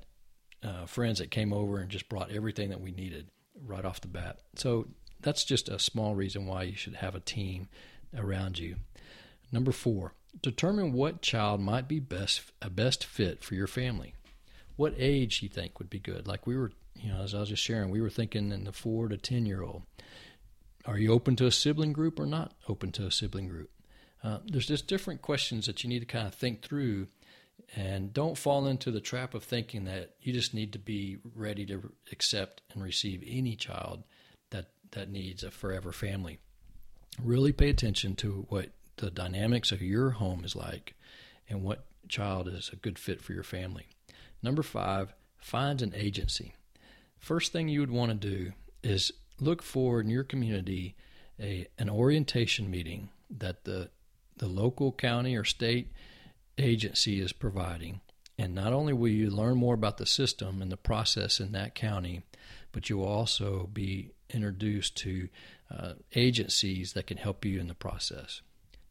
uh, 0.64 0.86
friends 0.86 1.20
that 1.20 1.32
came 1.32 1.54
over 1.54 1.80
and 1.80 1.90
just 1.90 2.10
brought 2.10 2.32
everything 2.32 2.70
that 2.70 2.82
we 2.82 2.92
needed 2.92 3.30
right 3.66 3.86
off 3.86 4.02
the 4.02 4.08
bat. 4.08 4.40
So 4.56 4.88
that's 5.22 5.44
just 5.44 5.70
a 5.70 5.80
small 5.80 6.16
reason 6.16 6.46
why 6.46 6.64
you 6.64 6.76
should 6.76 6.96
have 6.96 7.16
a 7.16 7.20
team 7.20 7.68
around 8.16 8.60
you. 8.60 8.78
Number 9.52 9.72
four, 9.72 10.14
determine 10.42 10.94
what 10.94 11.22
child 11.22 11.62
might 11.62 11.88
be 11.88 12.00
best 12.00 12.42
a 12.62 12.70
best 12.70 13.06
fit 13.06 13.44
for 13.44 13.56
your 13.56 13.68
family. 13.68 14.14
What 14.76 14.94
age 14.98 15.42
you 15.42 15.50
think 15.50 15.80
would 15.80 15.90
be 15.90 16.00
good? 16.00 16.28
Like 16.28 16.46
we 16.46 16.58
were, 16.58 16.72
you 16.96 17.12
know, 17.12 17.22
as 17.22 17.34
I 17.34 17.40
was 17.40 17.50
just 17.50 17.64
sharing, 17.64 17.90
we 17.90 18.02
were 18.02 18.10
thinking 18.10 18.52
in 18.52 18.66
the 18.66 18.72
four 18.72 19.08
to 19.08 19.18
ten 19.18 19.46
year 19.46 19.64
old. 19.64 19.84
Are 20.86 20.98
you 20.98 21.12
open 21.12 21.36
to 21.38 21.46
a 21.46 21.52
sibling 21.52 21.94
group 21.94 22.20
or 22.20 22.26
not 22.26 22.54
open 22.70 22.92
to 22.94 23.06
a 23.06 23.12
sibling 23.12 23.48
group? 23.48 23.72
Uh, 24.24 24.40
there's 24.46 24.68
just 24.68 24.88
different 24.88 25.22
questions 25.22 25.66
that 25.66 25.84
you 25.84 25.90
need 25.90 26.00
to 26.00 26.06
kind 26.06 26.28
of 26.28 26.34
think 26.34 26.62
through, 26.62 27.08
and 27.76 28.14
don't 28.14 28.38
fall 28.38 28.68
into 28.68 28.92
the 28.92 29.02
trap 29.02 29.34
of 29.34 29.44
thinking 29.44 29.86
that 29.86 30.16
you 30.22 30.34
just 30.34 30.54
need 30.54 30.74
to 30.74 30.80
be 30.80 31.18
ready 31.36 31.66
to 31.66 31.92
accept 32.12 32.62
and 32.72 32.84
receive 32.84 33.24
any 33.26 33.56
child 33.56 34.04
that 34.92 35.10
needs 35.10 35.44
a 35.44 35.52
forever 35.52 35.92
family. 35.92 36.40
Really 37.22 37.52
pay 37.52 37.70
attention 37.70 38.16
to 38.18 38.46
what 38.50 38.70
the 38.98 39.12
dynamics 39.12 39.72
of 39.72 39.82
your 39.82 40.12
home 40.12 40.44
is 40.44 40.56
like 40.56 40.96
and 41.50 41.64
what 41.64 41.86
child 42.10 42.48
is 42.48 42.70
a 42.72 42.76
good 42.76 42.98
fit 42.98 43.22
for 43.22 43.34
your 43.34 43.44
family. 43.44 43.88
Number 44.42 44.64
five, 44.64 45.14
find 45.38 45.82
an 45.82 45.94
agency. 45.96 46.54
First 47.20 47.52
thing 47.52 47.68
you 47.68 47.80
would 47.80 47.92
want 47.92 48.12
to 48.12 48.28
do 48.30 48.54
is 48.84 49.12
look 49.40 49.62
for 49.62 50.00
in 50.02 50.10
your 50.10 50.24
community 50.24 50.96
a 51.40 51.68
an 51.78 51.90
orientation 51.90 52.70
meeting 52.70 53.10
that 53.30 53.66
the 53.66 53.90
the 54.38 54.48
local 54.48 54.92
county 54.92 55.36
or 55.36 55.44
state 55.44 55.92
agency 56.58 57.20
is 57.20 57.34
providing 57.34 58.02
And 58.38 58.54
not 58.54 58.74
only 58.74 58.94
will 58.94 59.08
you 59.08 59.30
learn 59.30 59.58
more 59.58 59.74
about 59.74 59.98
the 59.98 60.06
system 60.06 60.62
and 60.62 60.72
the 60.72 60.78
process 60.78 61.40
in 61.40 61.54
that 61.54 61.74
county, 61.74 62.22
but 62.72 62.90
you 62.90 62.98
will 62.98 63.08
also 63.08 63.70
be 63.74 64.12
introduced 64.34 64.96
to 64.98 65.30
uh, 65.76 65.94
agencies 66.16 66.94
that 66.94 67.08
can 67.08 67.18
help 67.18 67.46
you 67.46 67.60
in 67.60 67.68
the 67.68 67.76
process. 67.76 68.42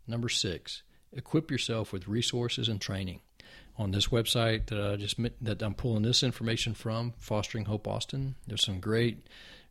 Number 0.07 0.29
six, 0.29 0.83
equip 1.13 1.51
yourself 1.51 1.93
with 1.93 2.09
resources 2.09 2.69
and 2.69 2.81
training. 2.81 3.21
On 3.79 3.91
this 3.91 4.09
website 4.09 4.67
that 4.67 4.81
I 4.81 4.97
just 4.97 5.17
that 5.43 5.63
I'm 5.63 5.75
pulling 5.75 6.03
this 6.03 6.23
information 6.23 6.73
from, 6.73 7.13
Fostering 7.19 7.67
Hope 7.67 7.87
Austin, 7.87 8.35
there's 8.47 8.65
some 8.65 8.81
great 8.81 9.27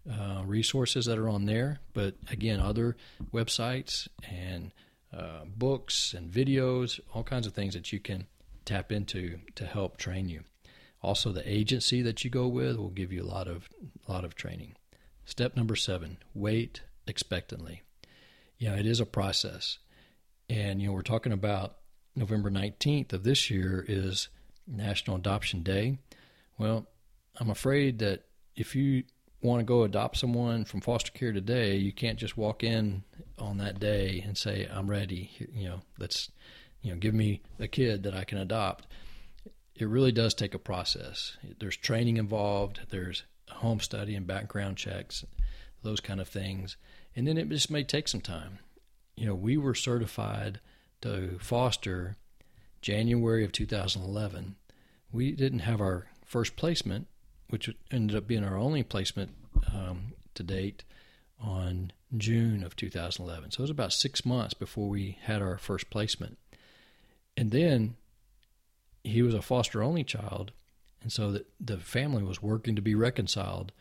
uh, 0.09 0.43
resources 0.45 1.05
that 1.05 1.17
are 1.17 1.29
on 1.29 1.45
there. 1.45 1.79
But 1.93 2.15
again, 2.29 2.59
other 2.59 2.95
websites 3.33 4.07
and 4.29 4.71
uh, 5.11 5.45
books 5.45 6.13
and 6.13 6.31
videos, 6.31 6.99
all 7.13 7.23
kinds 7.23 7.47
of 7.47 7.53
things 7.53 7.73
that 7.73 7.91
you 7.91 7.99
can 7.99 8.27
tap 8.65 8.91
into 8.91 9.39
to 9.55 9.65
help 9.65 9.97
train 9.97 10.29
you. 10.29 10.43
Also, 11.01 11.31
the 11.31 11.47
agency 11.49 12.01
that 12.01 12.23
you 12.23 12.29
go 12.29 12.47
with 12.47 12.77
will 12.77 12.89
give 12.89 13.11
you 13.11 13.23
a 13.23 13.25
lot 13.25 13.47
of 13.47 13.69
lot 14.07 14.25
of 14.25 14.35
training. 14.35 14.75
Step 15.25 15.55
number 15.55 15.75
seven: 15.75 16.17
wait 16.33 16.81
expectantly. 17.07 17.81
Yeah, 18.57 18.75
it 18.75 18.85
is 18.85 18.99
a 18.99 19.05
process, 19.05 19.79
and 20.49 20.81
you 20.81 20.87
know 20.87 20.93
we're 20.93 21.01
talking 21.01 21.33
about 21.33 21.77
November 22.15 22.49
nineteenth 22.49 23.11
of 23.11 23.23
this 23.23 23.49
year 23.49 23.83
is 23.87 24.29
National 24.67 25.17
Adoption 25.17 25.63
Day. 25.63 25.97
Well, 26.57 26.87
I'm 27.37 27.49
afraid 27.49 27.99
that 27.99 28.25
if 28.55 28.75
you 28.75 29.03
want 29.41 29.59
to 29.59 29.65
go 29.65 29.83
adopt 29.83 30.17
someone 30.17 30.63
from 30.63 30.81
foster 30.81 31.11
care 31.11 31.33
today, 31.33 31.75
you 31.75 31.91
can't 31.91 32.19
just 32.19 32.37
walk 32.37 32.63
in 32.63 33.03
on 33.37 33.57
that 33.57 33.79
day 33.79 34.23
and 34.25 34.37
say, 34.37 34.67
"I'm 34.71 34.89
ready." 34.89 35.31
You 35.53 35.69
know, 35.69 35.81
let's 35.97 36.31
you 36.81 36.91
know, 36.91 36.97
give 36.97 37.15
me 37.15 37.41
a 37.59 37.67
kid 37.67 38.03
that 38.03 38.13
I 38.13 38.25
can 38.25 38.37
adopt. 38.37 38.85
It 39.73 39.87
really 39.87 40.11
does 40.11 40.35
take 40.35 40.53
a 40.53 40.59
process. 40.59 41.35
There's 41.59 41.75
training 41.75 42.17
involved. 42.17 42.81
There's 42.89 43.23
home 43.49 43.79
study 43.79 44.15
and 44.15 44.27
background 44.27 44.77
checks, 44.77 45.25
those 45.83 45.99
kind 45.99 46.19
of 46.19 46.27
things, 46.27 46.77
and 47.15 47.27
then 47.27 47.37
it 47.37 47.49
just 47.49 47.71
may 47.71 47.83
take 47.83 48.07
some 48.07 48.21
time. 48.21 48.59
You 49.15 49.27
know, 49.27 49.35
we 49.35 49.57
were 49.57 49.75
certified 49.75 50.59
to 51.01 51.37
foster 51.39 52.17
January 52.81 53.45
of 53.45 53.51
2011. 53.51 54.55
We 55.11 55.31
didn't 55.31 55.59
have 55.59 55.79
our 55.79 56.07
first 56.25 56.55
placement 56.55 57.07
which 57.49 57.69
ended 57.91 58.17
up 58.17 58.27
being 58.27 58.43
our 58.43 58.57
only 58.57 58.83
placement 58.83 59.31
um, 59.73 60.13
to 60.33 60.43
date 60.43 60.83
on 61.39 61.91
June 62.17 62.63
of 62.63 62.75
2011. 62.75 63.51
So 63.51 63.59
it 63.59 63.61
was 63.61 63.69
about 63.69 63.93
six 63.93 64.25
months 64.25 64.53
before 64.53 64.89
we 64.89 65.17
had 65.23 65.41
our 65.41 65.57
first 65.57 65.89
placement. 65.89 66.37
And 67.37 67.51
then 67.51 67.95
he 69.03 69.21
was 69.21 69.33
a 69.33 69.41
foster 69.41 69.83
only 69.83 70.03
child. 70.03 70.51
And 71.05 71.11
so 71.11 71.31
the, 71.31 71.45
the 71.59 71.77
family 71.77 72.23
was 72.23 72.41
working 72.41 72.75
to 72.75 72.81
be 72.81 72.95
reconciled 72.95 73.71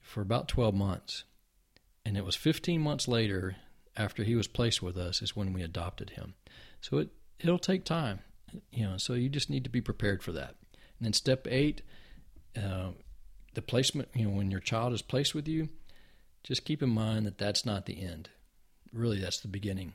for 0.00 0.20
about 0.20 0.48
12 0.48 0.74
months. 0.74 1.22
And 2.04 2.16
it 2.16 2.24
was 2.24 2.34
15 2.34 2.80
months 2.80 3.06
later, 3.06 3.54
after 3.96 4.24
he 4.24 4.34
was 4.34 4.48
placed 4.48 4.82
with 4.82 4.96
us, 4.96 5.22
is 5.22 5.36
when 5.36 5.52
we 5.52 5.62
adopted 5.62 6.10
him. 6.10 6.34
So 6.80 6.98
it, 6.98 7.10
it'll 7.38 7.60
take 7.60 7.84
time, 7.84 8.18
you 8.72 8.82
know, 8.82 8.96
so 8.96 9.12
you 9.12 9.28
just 9.28 9.48
need 9.48 9.62
to 9.62 9.70
be 9.70 9.80
prepared 9.80 10.24
for 10.24 10.32
that. 10.32 10.56
And 10.98 11.06
then 11.06 11.12
step 11.12 11.46
eight, 11.48 11.82
uh, 12.60 12.90
the 13.54 13.62
placement, 13.62 14.08
you 14.12 14.26
know, 14.26 14.36
when 14.36 14.50
your 14.50 14.58
child 14.58 14.92
is 14.92 15.02
placed 15.02 15.36
with 15.36 15.46
you, 15.46 15.68
just 16.42 16.64
keep 16.64 16.82
in 16.82 16.90
mind 16.90 17.26
that 17.26 17.38
that's 17.38 17.64
not 17.64 17.86
the 17.86 18.02
end. 18.02 18.28
Really, 18.92 19.20
that's 19.20 19.38
the 19.38 19.46
beginning. 19.46 19.92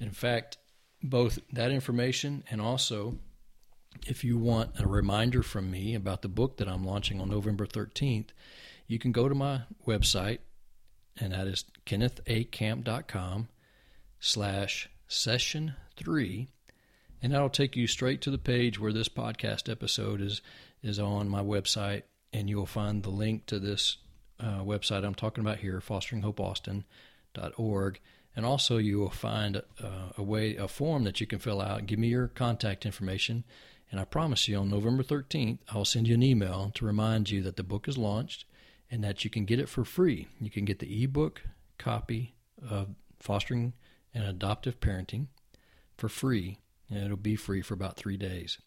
In 0.01 0.11
fact, 0.11 0.57
both 1.01 1.39
that 1.53 1.71
information 1.71 2.43
and 2.51 2.59
also 2.59 3.19
if 4.05 4.25
you 4.25 4.37
want 4.37 4.77
a 4.77 4.85
reminder 4.85 5.41
from 5.41 5.71
me 5.71 5.95
about 5.95 6.21
the 6.21 6.27
book 6.27 6.57
that 6.57 6.67
I'm 6.67 6.83
launching 6.83 7.21
on 7.21 7.29
November 7.29 7.65
13th, 7.65 8.31
you 8.85 8.99
can 8.99 9.13
go 9.13 9.29
to 9.29 9.35
my 9.35 9.61
website, 9.87 10.39
and 11.15 11.31
that 11.31 11.47
is 11.47 11.63
kennethacamp.com 11.85 13.47
slash 14.19 14.89
session 15.07 15.75
three, 15.95 16.49
and 17.21 17.33
that'll 17.33 17.49
take 17.49 17.75
you 17.75 17.87
straight 17.87 18.21
to 18.21 18.31
the 18.31 18.37
page 18.37 18.79
where 18.79 18.93
this 18.93 19.09
podcast 19.09 19.69
episode 19.69 20.21
is 20.21 20.41
is 20.81 20.97
on 20.99 21.27
my 21.27 21.41
website, 21.41 22.03
and 22.31 22.49
you'll 22.49 22.65
find 22.65 23.03
the 23.03 23.09
link 23.09 23.45
to 23.47 23.59
this 23.59 23.97
uh, 24.39 24.61
website 24.61 25.03
I'm 25.03 25.15
talking 25.15 25.43
about 25.43 25.57
here, 25.57 25.83
fosteringhopeaustin.org. 25.85 27.99
And 28.35 28.45
also, 28.45 28.77
you 28.77 28.99
will 28.99 29.09
find 29.09 29.57
uh, 29.57 30.13
a 30.17 30.23
way, 30.23 30.55
a 30.55 30.69
form 30.69 31.03
that 31.03 31.19
you 31.19 31.27
can 31.27 31.39
fill 31.39 31.59
out. 31.59 31.87
Give 31.87 31.99
me 31.99 32.07
your 32.07 32.29
contact 32.29 32.85
information, 32.85 33.43
and 33.91 33.99
I 33.99 34.05
promise 34.05 34.47
you, 34.47 34.57
on 34.57 34.69
November 34.69 35.03
13th, 35.03 35.57
I'll 35.69 35.83
send 35.83 36.07
you 36.07 36.13
an 36.13 36.23
email 36.23 36.71
to 36.75 36.85
remind 36.85 37.29
you 37.29 37.41
that 37.41 37.57
the 37.57 37.63
book 37.63 37.85
is 37.87 37.97
launched 37.97 38.45
and 38.91 39.03
that 39.03 39.23
you 39.23 39.29
can 39.29 39.45
get 39.45 39.59
it 39.59 39.69
for 39.69 39.83
free. 39.83 40.27
You 40.39 40.49
can 40.49 40.65
get 40.65 40.79
the 40.79 41.03
ebook 41.03 41.41
copy 41.77 42.35
of 42.67 42.89
Fostering 43.19 43.73
and 44.13 44.23
Adoptive 44.23 44.79
Parenting 44.79 45.27
for 45.97 46.09
free, 46.09 46.59
and 46.89 47.03
it'll 47.03 47.17
be 47.17 47.35
free 47.35 47.61
for 47.61 47.73
about 47.73 47.97
three 47.97 48.17
days. 48.17 48.57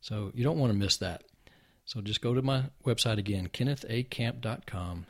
So 0.00 0.30
you 0.34 0.44
don't 0.44 0.58
want 0.58 0.72
to 0.72 0.78
miss 0.78 0.96
that. 0.98 1.24
So 1.84 2.00
just 2.00 2.20
go 2.20 2.34
to 2.34 2.42
my 2.42 2.64
website 2.84 3.18
again, 3.18 3.48
kennethacamp.com 3.48 5.06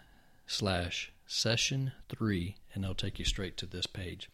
slash 0.47 1.13
session 1.27 1.93
three, 2.09 2.57
and 2.75 2.85
they'll 2.85 2.95
take 2.95 3.19
you 3.19 3.25
straight 3.25 3.57
to 3.59 3.67
this 3.67 3.87
page. 3.87 4.31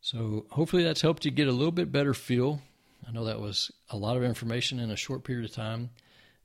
So 0.00 0.46
hopefully 0.50 0.82
that's 0.82 1.02
helped 1.02 1.24
you 1.24 1.30
get 1.30 1.48
a 1.48 1.52
little 1.52 1.72
bit 1.72 1.92
better 1.92 2.14
feel 2.14 2.60
I 3.06 3.12
know 3.12 3.24
that 3.24 3.40
was 3.40 3.70
a 3.88 3.96
lot 3.96 4.16
of 4.16 4.22
information 4.22 4.78
in 4.78 4.90
a 4.90 4.96
short 4.96 5.24
period 5.24 5.44
of 5.44 5.54
time, 5.54 5.90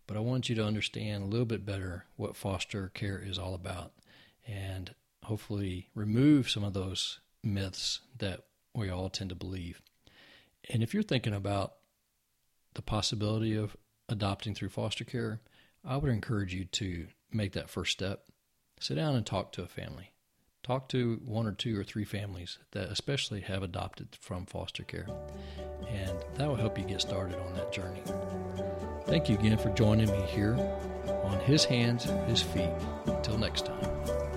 but 0.08 0.17
I 0.17 0.21
want 0.21 0.49
you 0.49 0.56
to 0.56 0.65
understand 0.65 1.23
a 1.23 1.28
little 1.28 1.45
bit 1.45 1.65
better 1.65 2.06
what 2.15 2.36
foster 2.36 2.89
care 2.93 3.19
is 3.19 3.38
all 3.38 3.54
about 3.54 3.91
and 4.47 4.93
hopefully 5.23 5.89
remove 5.95 6.49
some 6.49 6.63
of 6.63 6.73
those 6.73 7.19
myths 7.43 8.01
that 8.17 8.41
we 8.73 8.89
all 8.89 9.10
tend 9.10 9.30
to 9.30 9.36
believe. 9.36 9.82
And 10.69 10.84
if 10.84 10.93
you're 10.93 11.04
thinking 11.04 11.34
about 11.34 11.73
the 12.73 12.82
possibility 12.82 13.56
of 13.56 13.75
adopting 14.10 14.54
through 14.54 14.69
foster 14.69 15.04
care, 15.04 15.41
I 15.84 15.97
would 15.97 16.12
encourage 16.12 16.54
you 16.54 16.65
to 16.65 17.08
make 17.32 17.54
that 17.54 17.69
first 17.69 17.91
step. 17.91 18.25
Sit 18.80 18.95
down 18.95 19.15
and 19.15 19.25
talk 19.25 19.51
to 19.54 19.63
a 19.63 19.67
family. 19.67 20.12
Talk 20.63 20.89
to 20.89 21.21
one 21.23 21.45
or 21.45 21.51
two 21.51 21.80
or 21.80 21.84
three 21.84 22.06
families 22.06 22.58
that 22.71 22.89
especially 22.89 23.41
have 23.41 23.62
adopted 23.62 24.08
from 24.19 24.47
foster 24.47 24.84
care, 24.84 25.08
and 25.88 26.17
that 26.36 26.47
will 26.47 26.56
help 26.56 26.80
you 26.80 26.86
get 26.86 27.01
started 27.01 27.38
on 27.38 27.54
that 27.54 27.71
journey. 27.71 28.01
Thank 29.06 29.30
you 29.30 29.38
again 29.38 29.60
for 29.60 29.69
joining 29.69 30.10
me 30.10 30.21
here 30.23 30.56
on 31.23 31.39
His 31.41 31.65
Hands, 31.65 32.04
His 32.28 32.41
Feet. 32.41 32.71
Until 33.06 33.38
next 33.38 33.67
time. 33.67 34.35